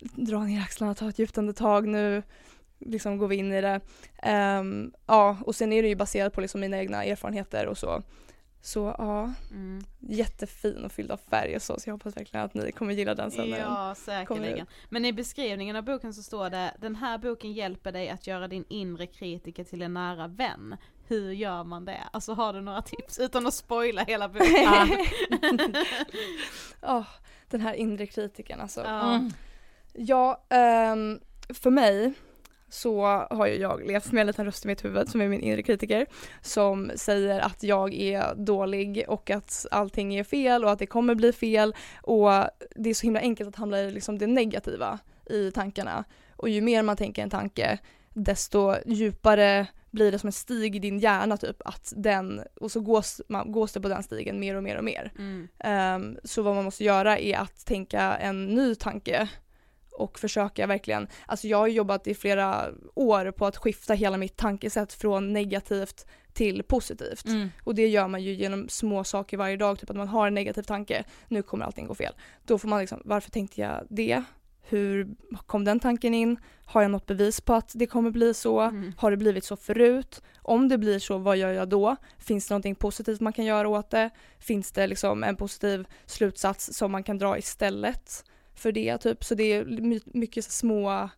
[0.00, 2.22] Dra ner axlarna, ta ett djupt andetag nu.
[2.86, 3.80] Liksom går vi in i det.
[4.22, 8.02] Ehm, ja, och sen är det ju baserat på liksom mina egna erfarenheter och så.
[8.64, 9.84] Så ja, Mm.
[9.98, 13.14] jättefin och fylld av färg och så, så jag hoppas verkligen att ni kommer gilla
[13.14, 13.50] den sen.
[13.50, 14.66] när Ja, säkerligen.
[14.90, 18.48] Men i beskrivningen av boken så står det Den här boken hjälper dig att göra
[18.48, 20.76] din inre kritiker till en nära vän.
[21.08, 22.00] Hur gör man det?
[22.12, 24.88] Alltså har du några tips utan att spoila hela boken?
[26.80, 27.04] Ja,
[27.48, 28.80] den här inre kritiken alltså.
[28.80, 29.14] Ja.
[29.14, 29.30] Mm.
[29.92, 31.20] Ja, ehm,
[31.54, 32.12] för mig
[32.72, 35.40] så har ju jag levt med en liten röst i mitt huvud som är min
[35.40, 36.06] inre kritiker
[36.40, 41.14] som säger att jag är dålig och att allting är fel och att det kommer
[41.14, 42.30] bli fel och
[42.76, 46.04] det är så himla enkelt att hamna i liksom det negativa i tankarna
[46.36, 47.78] och ju mer man tänker en tanke
[48.14, 52.80] desto djupare blir det som en stig i din hjärna typ att den och så
[52.80, 55.12] gås, man, gås det på den stigen mer och mer och mer.
[55.18, 55.48] Mm.
[55.58, 59.28] Ehm, så vad man måste göra är att tänka en ny tanke
[59.92, 64.36] och försöka verkligen, alltså jag har jobbat i flera år på att skifta hela mitt
[64.36, 67.26] tankesätt från negativt till positivt.
[67.26, 67.48] Mm.
[67.64, 70.34] Och det gör man ju genom små saker varje dag, typ att man har en
[70.34, 72.14] negativ tanke, nu kommer allting gå fel.
[72.44, 74.22] Då får man liksom, varför tänkte jag det?
[74.64, 75.08] Hur
[75.46, 76.36] kom den tanken in?
[76.64, 78.60] Har jag något bevis på att det kommer bli så?
[78.60, 78.92] Mm.
[78.96, 80.22] Har det blivit så förut?
[80.42, 81.96] Om det blir så, vad gör jag då?
[82.18, 84.10] Finns det någonting positivt man kan göra åt det?
[84.38, 88.24] Finns det liksom en positiv slutsats som man kan dra istället
[88.54, 88.98] för det?
[88.98, 89.24] Typ?
[89.24, 91.08] Så det är my- mycket små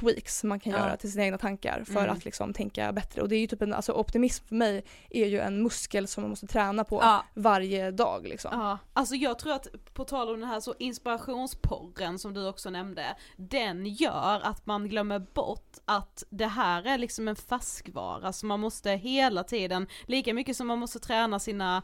[0.00, 0.78] tweaks man kan Ja.
[0.78, 2.10] göra till sina egna tankar för Mm.
[2.10, 3.22] att liksom tänka bättre.
[3.22, 6.22] Och det är ju typ en, alltså optimism för mig är ju en muskel som
[6.22, 7.24] man måste träna på Ja.
[7.34, 8.50] varje dag liksom.
[8.52, 12.70] Ja, alltså jag tror att på tal om den här så inspirationsporren som du också
[12.70, 18.46] nämnde, den gör att man glömmer bort att det här är liksom en färskvara så
[18.46, 21.82] man måste hela tiden, lika mycket som man måste träna sina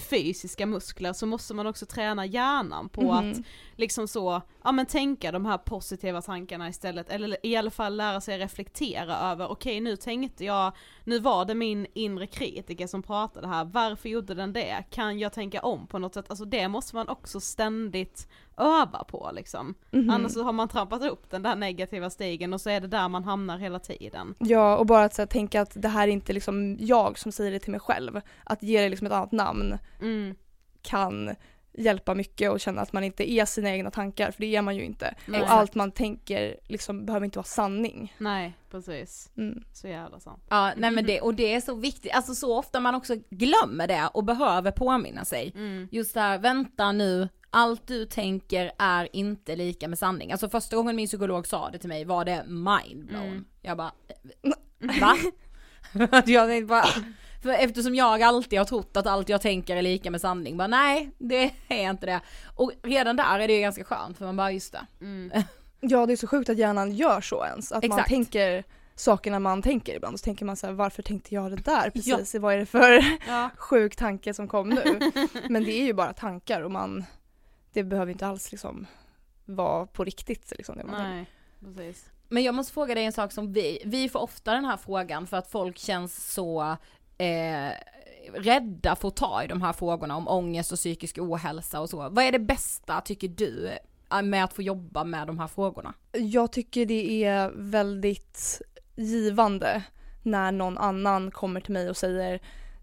[0.00, 3.10] fysiska muskler så måste man också träna hjärnan på Mhm.
[3.30, 3.38] att
[3.76, 8.20] liksom så, ja men tänka de här positiva tankarna istället, eller i alla fall lära
[8.20, 10.72] sig reflektera över, okej nu tänkte jag,
[11.10, 14.84] nu var det min inre kritiker som pratade här, varför gjorde den det?
[14.90, 16.24] Kan jag tänka om på något sätt?
[16.28, 19.74] Alltså det måste man också ständigt öva på liksom.
[19.90, 20.10] Mhm.
[20.10, 23.08] Annars så har man trampat upp den där negativa stigen och så är det där
[23.08, 24.34] man hamnar hela tiden.
[24.38, 27.50] Ja, och bara att här, tänka att det här är inte liksom jag som säger
[27.50, 28.20] det till mig själv.
[28.44, 30.34] Att ge det liksom ett annat namn Mm.
[30.82, 31.34] kan
[31.80, 34.76] hjälpa mycket och känna att man inte är sina egna tankar, för det är man
[34.76, 35.14] ju inte.
[35.26, 35.42] Nej.
[35.42, 38.14] Och allt man tänker liksom behöver inte vara sanning.
[38.18, 39.30] Nej, precis.
[39.36, 39.64] Mm.
[39.72, 40.42] Så jävla sant.
[40.48, 43.88] Ja, nej men det, och det är så viktigt, alltså så ofta man också glömmer
[43.88, 45.52] det och behöver påminna sig.
[45.54, 45.88] Mm.
[45.90, 50.32] Just där, vänta nu, allt du tänker är inte lika med sanning.
[50.32, 53.26] Alltså första gången min psykolog sa det till mig var det mindblown.
[53.26, 53.44] Mm.
[53.62, 53.92] Jag bara,
[55.00, 55.16] va?
[56.10, 56.88] Att jag tänkte bara,
[57.42, 60.68] för eftersom jag alltid har trott att allt jag tänker är lika med sanning, bara
[60.68, 62.20] nej, det är inte det.
[62.54, 64.86] Och redan där är det ju ganska skönt för man bara, just det.
[65.00, 65.30] Mm.
[65.82, 67.72] Ja, det är så sjukt att hjärnan gör så ens.
[67.72, 68.08] Att man Exakt.
[68.08, 68.64] tänker
[68.94, 70.20] sakerna man tänker ibland.
[70.20, 72.34] Så tänker man så här, varför tänkte jag det där precis?
[72.34, 73.50] Vad är det för Ja.
[73.56, 75.10] sjuk tanke som kom nu?
[75.48, 77.04] Men det är ju bara tankar och man,
[77.72, 78.86] det behöver inte alls liksom
[79.44, 80.52] vara på riktigt.
[80.56, 81.02] Liksom, det man.
[81.10, 81.26] Nej,
[81.76, 82.10] precis.
[82.28, 85.26] Men jag måste fråga dig en sak som vi, vi får ofta den här frågan
[85.26, 86.76] för att folk känns så
[87.20, 87.72] eh,
[88.34, 92.08] rädda för att ta i de här frågorna om ångest och psykisk ohälsa och så.
[92.08, 93.70] Vad är det bästa tycker du
[94.22, 95.94] med att få jobba med de här frågorna?
[96.12, 98.62] Jag tycker det är väldigt
[98.96, 99.82] givande
[100.22, 102.40] när någon annan kommer till mig och säger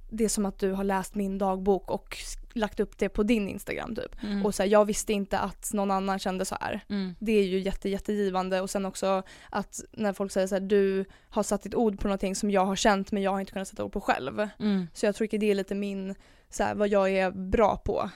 [0.10, 2.18] det är som att du har läst min dagbok och
[2.54, 4.16] lagt upp det på din Instagram typ.
[4.46, 6.86] Och så här, jag visste inte att någon annan kände så här.
[6.90, 7.16] Mm.
[7.20, 11.06] Det är ju jätte, jättegivande och sen också att när folk säger så här, du
[11.30, 13.68] har satt ditt ord på någonting som jag har känt men jag har inte kunnat
[13.68, 14.48] sätta ord på själv.
[14.60, 14.88] Mm.
[14.94, 16.16] Så jag tycker det är lite min,
[16.50, 18.10] så här, vad jag är bra på.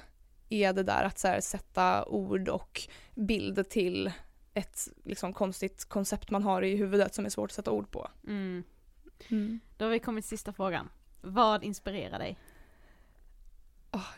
[0.49, 2.81] Är det där att så här, sätta ord och
[3.15, 4.11] bild till
[4.53, 8.07] ett liksom, konstigt koncept man har i huvudet som är svårt att sätta ord på.
[8.27, 8.63] Mm.
[9.77, 10.89] Då har vi kommit till sista frågan.
[11.21, 12.37] Vad inspirerar dig?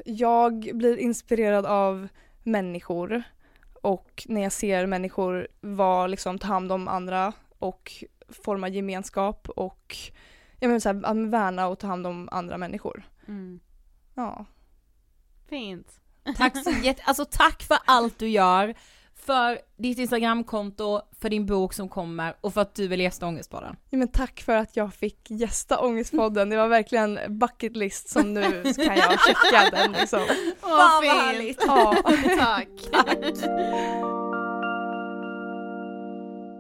[0.05, 2.07] Jag blir inspirerad av
[2.43, 3.23] människor
[3.81, 7.93] och när jag ser människor vara, liksom, ta hand om andra och
[8.29, 9.95] forma gemenskap och
[10.59, 13.03] jag menar, så här, att värna och ta hand om andra människor.
[13.27, 13.59] Mm.
[14.13, 14.45] Ja.
[15.49, 15.99] Fint.
[16.37, 18.73] Tack så jätte, alltså tack för allt du gör,
[19.15, 23.75] för ditt instagramkonto, för din bok som kommer och för att du vill gästa Ångestpodden.
[23.89, 26.49] Ja, men tack för att jag fick gästa Ångestpodden.
[26.49, 30.19] Det var verkligen bucket list som nu kan jag checka den liksom.
[30.63, 31.13] Åh, vad fint.
[31.13, 31.63] härligt.
[31.67, 31.95] Ja.
[32.39, 32.69] Tack.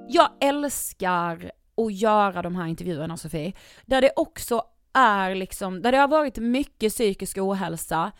[0.09, 3.53] Jag älskar att göra de här intervjuerna Sofie,
[3.85, 8.11] där det också är liksom, där det har varit mycket psykisk ohälsa,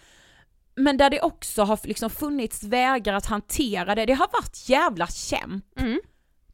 [0.75, 4.05] men där det också har liksom funnits vägar att hantera det.
[4.05, 5.79] Det har varit jävla kämp.
[5.79, 5.99] Mm.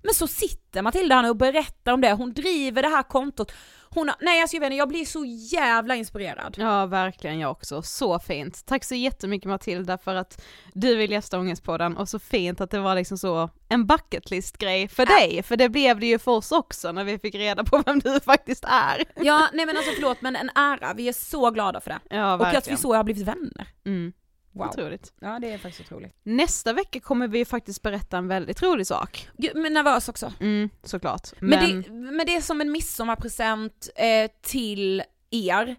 [0.03, 3.51] Men så sitter Matilda här och berättar om det, hon driver det här kontot.
[3.92, 6.56] Hon har, nej alltså jag vet inte, jag blir så jävla inspirerad.
[6.58, 8.66] Ja verkligen jag också, så fint.
[8.66, 10.42] Tack så jättemycket Matilda för att
[10.74, 14.58] du vill gästa Ångestpodden och så fint att det var liksom så en bucket list
[14.58, 17.64] grej för dig, för det blev det ju för oss också när vi fick reda
[17.64, 19.04] på vem du faktiskt är.
[19.16, 22.00] Ja, nej men alltså förlåt men en ära, vi är så glada för det.
[22.10, 23.68] Ja och att vi så har blivit vänner.
[23.86, 24.14] Mm.
[24.60, 24.70] Wow.
[24.70, 25.14] Otroligt.
[25.20, 26.16] Ja det är faktiskt otroligt.
[26.24, 29.30] Nästa vecka kommer vi faktiskt berätta en väldigt rolig sak.
[29.38, 30.34] Gud, men nervös också.
[30.39, 31.28] Mm, såklart.
[31.39, 35.76] Men, det, men det är som en midsommarpresent eh, till er.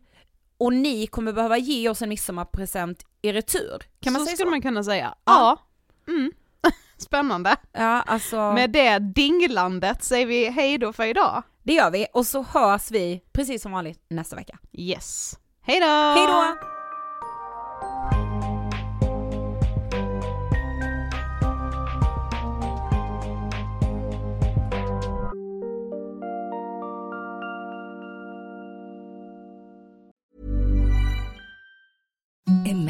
[0.58, 3.82] Och ni kommer behöva ge oss en midsommarpresent i retur.
[4.00, 4.50] Kan man så säga skulle så?
[4.50, 5.14] man kunna säga.
[5.24, 5.58] Ja.
[6.08, 6.32] Mm.
[6.96, 7.56] Spännande.
[7.72, 8.52] Ja, alltså.
[8.52, 11.42] Med det dinglandet säger vi hej då för idag.
[11.62, 14.58] Det gör vi och så hörs vi precis som vanligt nästa vecka.
[14.72, 15.38] Yes.
[15.62, 15.86] Hej då!
[15.86, 16.56] Hej då!